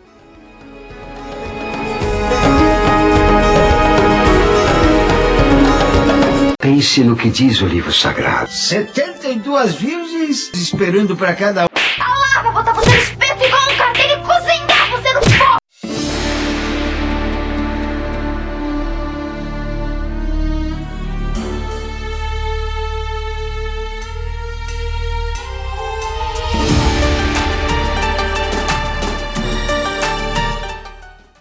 [6.61, 8.51] Pense no que diz o livro sagrado.
[8.51, 11.69] 72 virgens esperando para cada um.
[12.01, 12.73] Ah, botar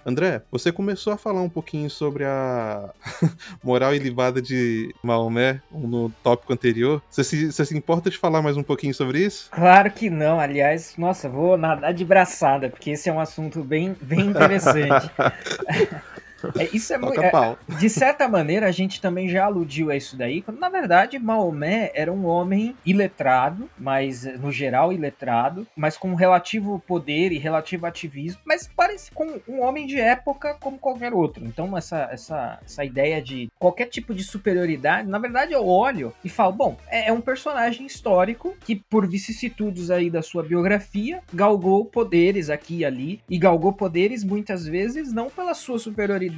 [0.06, 2.90] André, você começou a falar um pouquinho sobre a
[3.64, 7.02] moral ilibada de Maomé no tópico anterior.
[7.10, 9.50] Você se, você se importa de falar mais um pouquinho sobre isso?
[9.52, 13.96] Claro que não, aliás, nossa, vou nadar de braçada, porque esse é um assunto bem,
[14.02, 15.10] bem interessante.
[16.58, 17.22] É, isso é muito.
[17.32, 17.58] Pau.
[17.80, 21.92] De certa maneira, a gente também já aludiu a isso daí, quando na verdade Maomé
[21.94, 28.42] era um homem iletrado, mas no geral iletrado, mas com relativo poder e relativo ativismo,
[28.46, 31.46] mas parece com um homem de época como qualquer outro.
[31.46, 36.30] Então, essa, essa, essa ideia de qualquer tipo de superioridade, na verdade, eu olho e
[36.30, 41.86] falo: bom, é, é um personagem histórico que, por vicissitudes aí da sua biografia, galgou
[41.86, 46.31] poderes aqui e ali, e galgou poderes muitas vezes não pela sua superioridade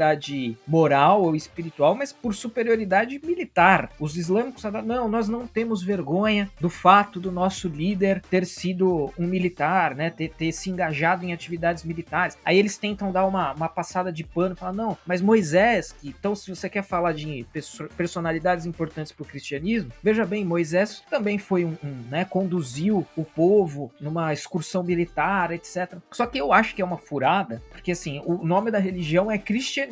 [0.67, 3.89] moral ou espiritual, mas por superioridade militar.
[3.99, 9.27] Os islâmicos não, nós não temos vergonha do fato do nosso líder ter sido um
[9.27, 12.37] militar, né, ter, ter se engajado em atividades militares.
[12.43, 16.35] Aí eles tentam dar uma, uma passada de pano, falar, não, mas Moisés, que, então
[16.35, 21.37] se você quer falar de perso- personalidades importantes para o cristianismo, veja bem, Moisés também
[21.37, 25.97] foi um, um, né, conduziu o povo numa excursão militar, etc.
[26.11, 29.37] Só que eu acho que é uma furada, porque assim, o nome da religião é
[29.37, 29.82] cristianismo,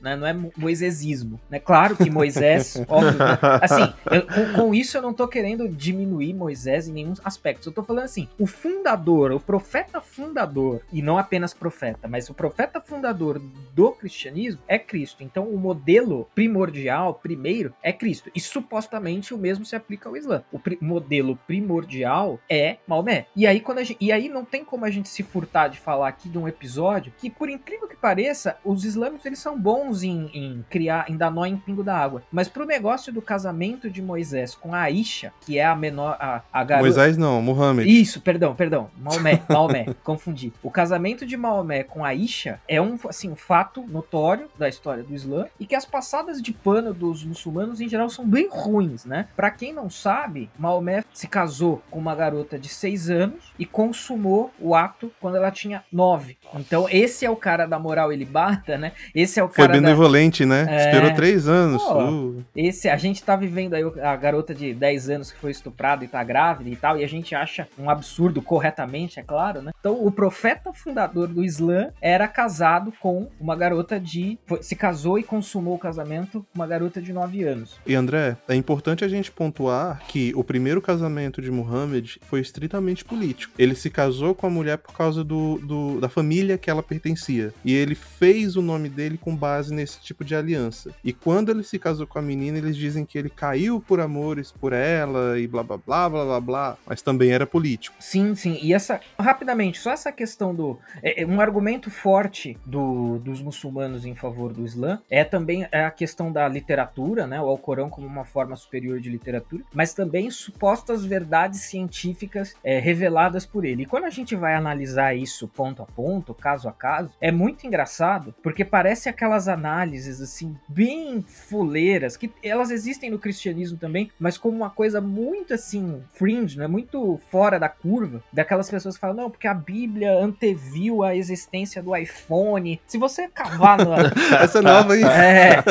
[0.00, 1.58] né, não é mo- moisesismo, né?
[1.58, 3.38] Claro que Moisés, óbvio, né?
[3.62, 7.72] assim, eu- com, com isso eu não tô querendo diminuir Moisés em nenhum aspecto, eu
[7.72, 12.80] tô falando assim, o fundador, o profeta fundador, e não apenas profeta, mas o profeta
[12.80, 13.40] fundador
[13.74, 15.22] do cristianismo é Cristo.
[15.22, 18.30] Então o modelo primordial, primeiro, é Cristo.
[18.34, 20.42] E supostamente o mesmo se aplica ao Islã.
[20.52, 23.26] O pri- modelo primordial é Maomé.
[23.36, 25.78] E aí, quando a gente, e aí não tem como a gente se furtar de
[25.78, 30.02] falar aqui de um episódio que, por incrível que pareça, os islâmicos eles são bons
[30.02, 32.22] em, em criar, em dar nó em pingo da água.
[32.30, 36.42] Mas pro negócio do casamento de Moisés com a Aisha, que é a menor, a,
[36.52, 36.86] a garota.
[36.86, 37.86] Moisés não, Muhammad.
[37.86, 38.90] Isso, perdão, perdão.
[38.96, 40.52] Maomé, Maomé, confundi.
[40.62, 45.14] O casamento de Maomé com Aisha é um, assim, um fato notório da história do
[45.14, 49.28] Islã e que as passadas de pano dos muçulmanos em geral são bem ruins, né?
[49.36, 54.50] Pra quem não sabe, Maomé se casou com uma garota de 6 anos e consumou
[54.58, 56.36] o ato quando ela tinha 9.
[56.54, 58.92] Então esse é o cara da moral ilibata, né?
[59.14, 59.80] Esse é o Foi cara da...
[59.80, 60.66] benevolente, né?
[60.68, 60.84] É.
[60.86, 61.82] Esperou três anos.
[61.82, 62.04] Pô.
[62.10, 62.44] Uh.
[62.54, 66.08] Esse, a gente tá vivendo aí a garota de 10 anos que foi estuprada e
[66.08, 69.72] tá grávida e tal, e a gente acha um absurdo, corretamente, é claro, né?
[69.80, 74.38] Então, o profeta fundador do Islã era casado com uma garota de.
[74.46, 77.78] foi- se casou e consumou o casamento com uma garota de 9 anos.
[77.86, 83.04] E André, é importante a gente pontuar que o primeiro casamento de Muhammad foi estritamente
[83.04, 83.52] político.
[83.58, 87.52] Ele se casou com a mulher por causa do, do- da família que ela pertencia.
[87.64, 90.90] E ele fez o nome dele com base nesse tipo de aliança.
[91.02, 94.50] E quando ele se casou com a menina, eles dizem que ele caiu por amores
[94.52, 96.76] por ela e blá blá blá blá blá blá.
[96.86, 97.96] Mas também era político.
[98.00, 98.58] Sim, sim.
[98.60, 99.00] E essa.
[99.18, 100.78] Rapidamente, só essa questão do.
[101.02, 105.90] É, é um argumento forte do- dos muçulmanos em favor do Islã é também a
[105.90, 107.40] questão da literatura, né?
[107.40, 113.46] O Alcorão como uma forma superior de literatura, mas também supostas verdades científicas é, reveladas
[113.46, 113.82] por ele.
[113.82, 117.66] E quando a gente vai analisar isso ponto a ponto, caso a caso, é muito
[117.66, 124.38] engraçado, porque parece aquelas análises assim, bem fuleiras, que elas existem no cristianismo também, mas
[124.38, 126.66] como uma coisa muito assim, fringe, né?
[126.66, 131.82] Muito fora da curva, daquelas pessoas que falam, não, porque a Bíblia anteviu a existência
[131.82, 132.80] do iPhone.
[132.86, 133.92] Se você cavar no,
[134.40, 135.02] Essa nova aí.
[135.04, 135.62] é.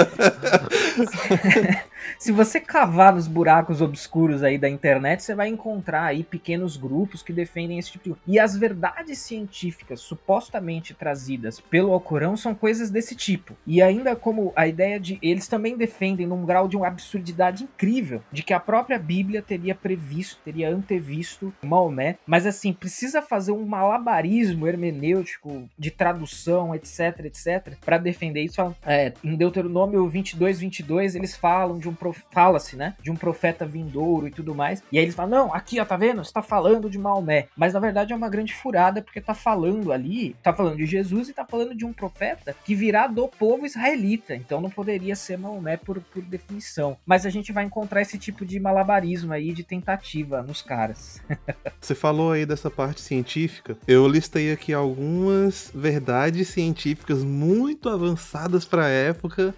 [2.20, 7.22] Se você cavar nos buracos obscuros aí da internet, você vai encontrar aí pequenos grupos
[7.22, 8.16] que defendem esse tipo de...
[8.26, 13.56] E as verdades científicas supostamente trazidas pelo Alcorão são coisas desse tipo.
[13.68, 15.20] E ainda como a ideia de...
[15.22, 19.76] Eles também defendem num grau de uma absurdidade incrível, de que a própria Bíblia teria
[19.76, 22.18] previsto, teria antevisto Maomé.
[22.26, 28.58] Mas assim, precisa fazer um malabarismo hermenêutico de tradução, etc, etc, para defender isso.
[28.84, 34.28] É, em Deuteronômio 22, 22, eles falam de um fala-se, né, de um profeta vindouro
[34.28, 34.82] e tudo mais.
[34.92, 36.24] E aí eles falam: "Não, aqui, ó, tá vendo?
[36.24, 37.48] Você tá falando de Maomé".
[37.56, 41.30] Mas na verdade é uma grande furada porque tá falando ali, tá falando de Jesus
[41.30, 44.36] e tá falando de um profeta que virá do povo israelita.
[44.36, 46.98] Então não poderia ser Maomé por, por definição.
[47.06, 51.22] Mas a gente vai encontrar esse tipo de malabarismo aí de tentativa nos caras.
[51.80, 53.78] Você falou aí dessa parte científica.
[53.88, 59.54] Eu listei aqui algumas verdades científicas muito avançadas para época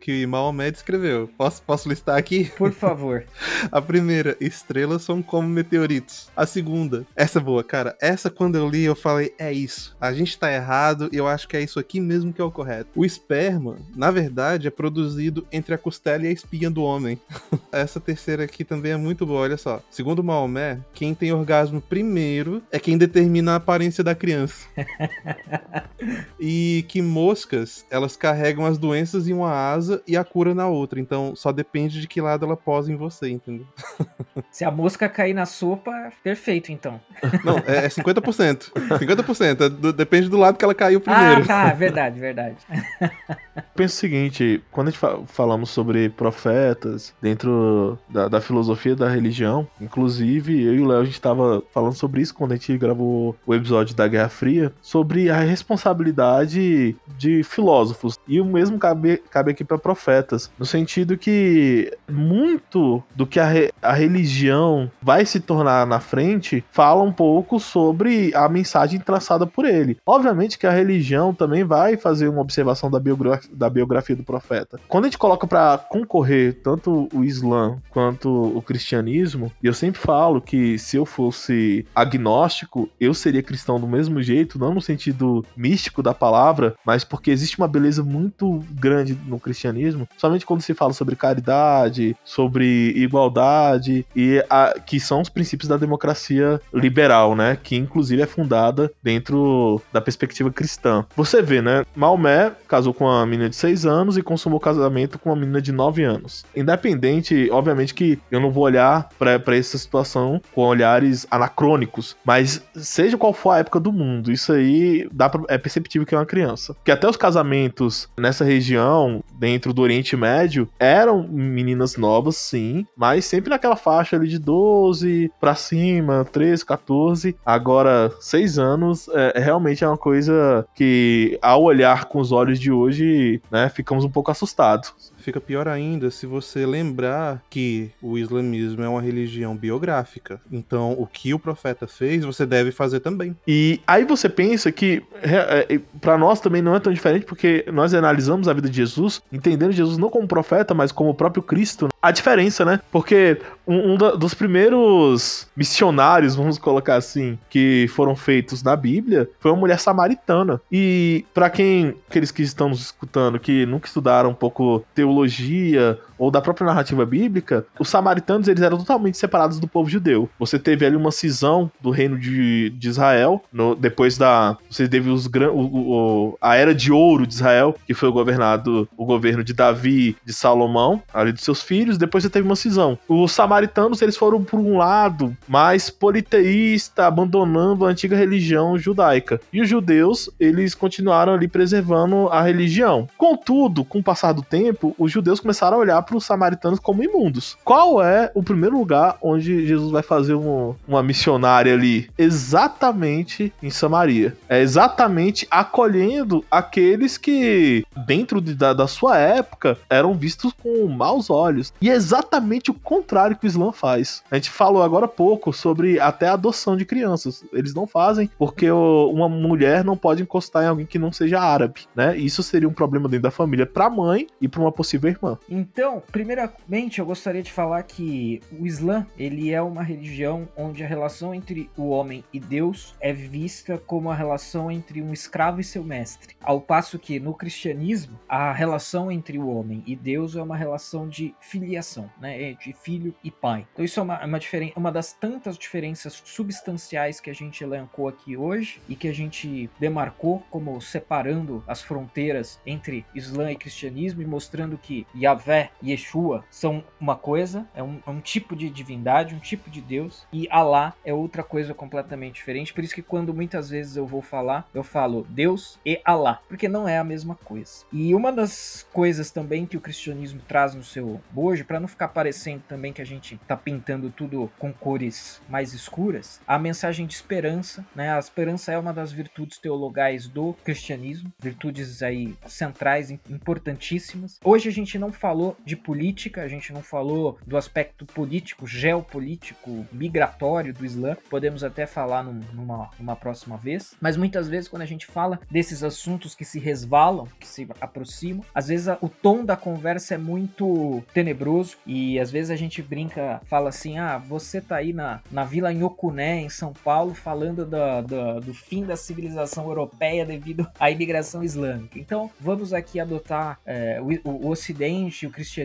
[0.00, 1.28] que Maomé descreveu.
[1.36, 2.50] Posso, posso listar aqui?
[2.56, 3.24] Por favor.
[3.70, 6.30] A primeira, estrelas são como meteoritos.
[6.36, 7.96] A segunda, essa é boa, cara.
[8.00, 9.96] Essa quando eu li eu falei, é isso.
[10.00, 12.50] A gente tá errado e eu acho que é isso aqui mesmo que é o
[12.50, 12.90] correto.
[12.96, 17.20] O esperma, na verdade, é produzido entre a costela e a espinha do homem.
[17.70, 19.82] Essa terceira aqui também é muito boa, olha só.
[19.90, 24.66] Segundo Maomé, quem tem orgasmo primeiro é quem determina a aparência da criança.
[26.40, 31.00] e que moscas, elas carregam as doenças em uma asa e a cura na outra.
[31.00, 33.66] Então só depende de que lado ela posa em você, entendeu?
[34.50, 37.00] Se a mosca cair na sopa, perfeito então.
[37.44, 38.70] Não, é, é 50%.
[38.72, 39.60] 50%.
[39.60, 41.46] É do- depende do lado que ela caiu Ah, primeiro.
[41.46, 42.56] tá, verdade, verdade.
[43.74, 49.08] Penso o seguinte, quando a gente fa falamos sobre profetas dentro da, da, filosofia da
[49.08, 52.76] religião, inclusive eu e o Léo a gente estava falando sobre isso quando a gente
[52.78, 58.18] gravou o episódio da Guerra Fria, sobre a responsabilidade de filósofos.
[58.26, 63.46] E o mesmo cabe, cabe aqui para profetas, no sentido que muito do que a,
[63.46, 69.46] re, a religião vai se tornar na frente fala um pouco sobre a mensagem traçada
[69.46, 69.98] por ele.
[70.06, 74.78] Obviamente que a religião também vai fazer uma observação da biografia, da biografia do profeta.
[74.88, 80.40] Quando a gente coloca para concorrer tanto o Islã quanto o cristianismo, eu sempre falo
[80.40, 86.02] que se eu fosse agnóstico, eu seria cristão do mesmo jeito, não no sentido místico
[86.02, 90.92] da palavra, mas porque existe uma beleza muito grande no cristianismo, somente quando se fala
[90.92, 97.76] sobre caridade, sobre igualdade e a, que são os princípios da democracia liberal, né, que
[97.76, 101.04] inclusive é fundada dentro da perspectiva cristã.
[101.16, 105.30] Você vê, né, Maomé casou com uma menina de 6 anos e consumou casamento com
[105.30, 106.44] uma menina de 9 anos.
[106.54, 113.16] Independente, obviamente que eu não vou olhar para essa situação com olhares anacrônicos, mas seja
[113.16, 116.26] qual for a época do mundo, isso aí dá pra, é perceptível que é uma
[116.26, 116.76] criança.
[116.84, 123.24] Que até os casamentos nessa região, dentro do Oriente Médio, eram meninas novas, sim, mas
[123.24, 127.36] sempre naquela faixa ali de 12 para cima, 13, 14.
[127.44, 132.70] Agora, 6 anos é, realmente é uma coisa que, ao olhar com os olhos de
[132.70, 135.11] hoje, né, ficamos um pouco assustados.
[135.22, 140.40] Fica pior ainda se você lembrar que o islamismo é uma religião biográfica.
[140.50, 143.36] Então, o que o profeta fez, você deve fazer também.
[143.46, 147.64] E aí você pensa que é, é, para nós também não é tão diferente, porque
[147.72, 151.42] nós analisamos a vida de Jesus, entendendo Jesus não como profeta, mas como o próprio
[151.42, 151.88] Cristo.
[152.00, 152.80] A diferença, né?
[152.90, 159.52] Porque um, um dos primeiros missionários, vamos colocar assim, que foram feitos na Bíblia, foi
[159.52, 160.60] uma mulher samaritana.
[160.70, 165.98] E para quem, aqueles que estão nos escutando, que nunca estudaram um pouco teologia, teologia
[166.22, 170.30] ou da própria narrativa bíblica, os samaritanos eles eram totalmente separados do povo judeu.
[170.38, 174.56] Você teve ali uma cisão do reino de, de Israel, no, depois da.
[174.70, 179.04] Você teve os, o, o, a era de ouro de Israel, que foi governado o
[179.04, 182.96] governo de Davi, de Salomão, ali dos seus filhos, depois você teve uma cisão.
[183.08, 189.40] Os samaritanos eles foram por um lado mais politeísta, abandonando a antiga religião judaica.
[189.52, 193.08] E os judeus, eles continuaram ali preservando a religião.
[193.18, 197.02] Contudo, com o passar do tempo, os judeus começaram a olhar para os samaritanos como
[197.02, 197.56] imundos.
[197.64, 202.10] Qual é o primeiro lugar onde Jesus vai fazer um, uma missionária ali?
[202.16, 204.36] Exatamente em Samaria.
[204.48, 211.30] É exatamente acolhendo aqueles que, dentro de, da, da sua época, eram vistos com maus
[211.30, 211.72] olhos.
[211.80, 214.22] E é exatamente o contrário que o Islã faz.
[214.30, 217.44] A gente falou agora há pouco sobre até a adoção de crianças.
[217.52, 221.82] Eles não fazem porque uma mulher não pode encostar em alguém que não seja árabe,
[221.94, 222.16] né?
[222.16, 225.38] Isso seria um problema dentro da família para a mãe e para uma possível irmã.
[225.48, 230.86] Então, primeiramente, eu gostaria de falar que o Islã, ele é uma religião onde a
[230.86, 235.64] relação entre o homem e Deus é vista como a relação entre um escravo e
[235.64, 236.34] seu mestre.
[236.42, 241.08] Ao passo que no cristianismo, a relação entre o homem e Deus é uma relação
[241.08, 242.50] de filiação, né?
[242.50, 243.66] É de filho e pai.
[243.72, 244.38] Então isso é uma, uma,
[244.76, 249.70] uma das tantas diferenças substanciais que a gente elencou aqui hoje e que a gente
[249.78, 256.84] demarcou como separando as fronteiras entre Islã e cristianismo e mostrando que Yahvé Yeshua são
[257.00, 260.94] uma coisa, é um, é um, tipo de divindade, um tipo de Deus, e Alá
[261.04, 262.72] é outra coisa completamente diferente.
[262.72, 266.68] Por isso que quando muitas vezes eu vou falar, eu falo Deus e Alá, porque
[266.68, 267.84] não é a mesma coisa.
[267.92, 272.08] E uma das coisas também que o cristianismo traz no seu bojo, para não ficar
[272.08, 277.14] parecendo também que a gente tá pintando tudo com cores mais escuras, a mensagem de
[277.14, 278.14] esperança, né?
[278.14, 284.38] A esperança é uma das virtudes teologais do cristianismo, virtudes aí centrais, importantíssimas.
[284.44, 289.86] Hoje a gente não falou de política, a gente não falou do aspecto político, geopolítico,
[289.92, 291.16] migratório do Islã.
[291.28, 293.94] Podemos até falar num, numa, numa próxima vez.
[294.00, 298.44] Mas muitas vezes, quando a gente fala desses assuntos que se resvalam, que se aproximam,
[298.54, 302.82] às vezes a, o tom da conversa é muito tenebroso e às vezes a gente
[302.82, 307.64] brinca, fala assim: ah, você tá aí na, na Vila Nhocuné, em São Paulo, falando
[307.64, 311.98] do, do, do fim da civilização europeia devido à imigração islâmica.
[311.98, 315.61] Então, vamos aqui adotar é, o, o Ocidente, o cristianismo,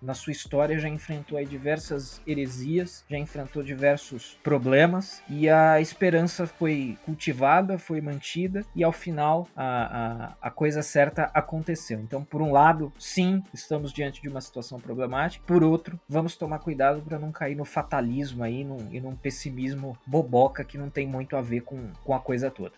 [0.00, 6.96] na sua história, já enfrentou diversas heresias, já enfrentou diversos problemas e a esperança foi
[7.04, 12.00] cultivada, foi mantida e ao final a, a, a coisa certa aconteceu.
[12.00, 16.58] Então, por um lado, sim, estamos diante de uma situação problemática, por outro, vamos tomar
[16.58, 21.06] cuidado para não cair no fatalismo aí num, e num pessimismo boboca que não tem
[21.06, 22.72] muito a ver com, com a coisa toda.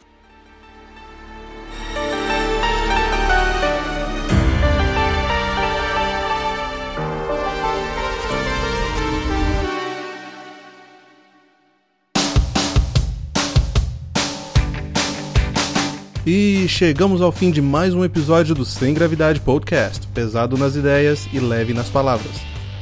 [16.27, 21.29] E chegamos ao fim de mais um episódio do Sem Gravidade Podcast, pesado nas ideias
[21.35, 22.33] e leve nas palavras.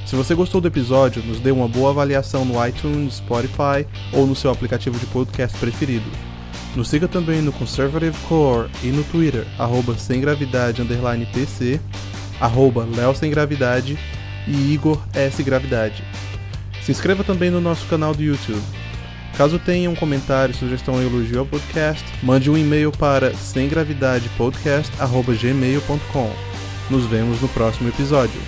[0.06, 4.36] Se você gostou do episódio, nos dê uma boa avaliação no iTunes, Spotify ou no
[4.36, 6.08] seu aplicativo de podcast preferido.
[6.76, 11.80] Nos siga também no Conservative Core e no Twitter, arroba sem gravidade underline PC,
[12.40, 12.86] arroba
[14.46, 16.04] e Igor S Gravidade.
[16.80, 18.62] Se inscreva também no nosso canal do YouTube.
[19.36, 26.30] Caso tenha um comentário, sugestão ou elogio ao podcast, mande um e-mail para semgravidadepodcast.gmail.com.
[26.90, 28.40] Nos vemos no próximo episódio.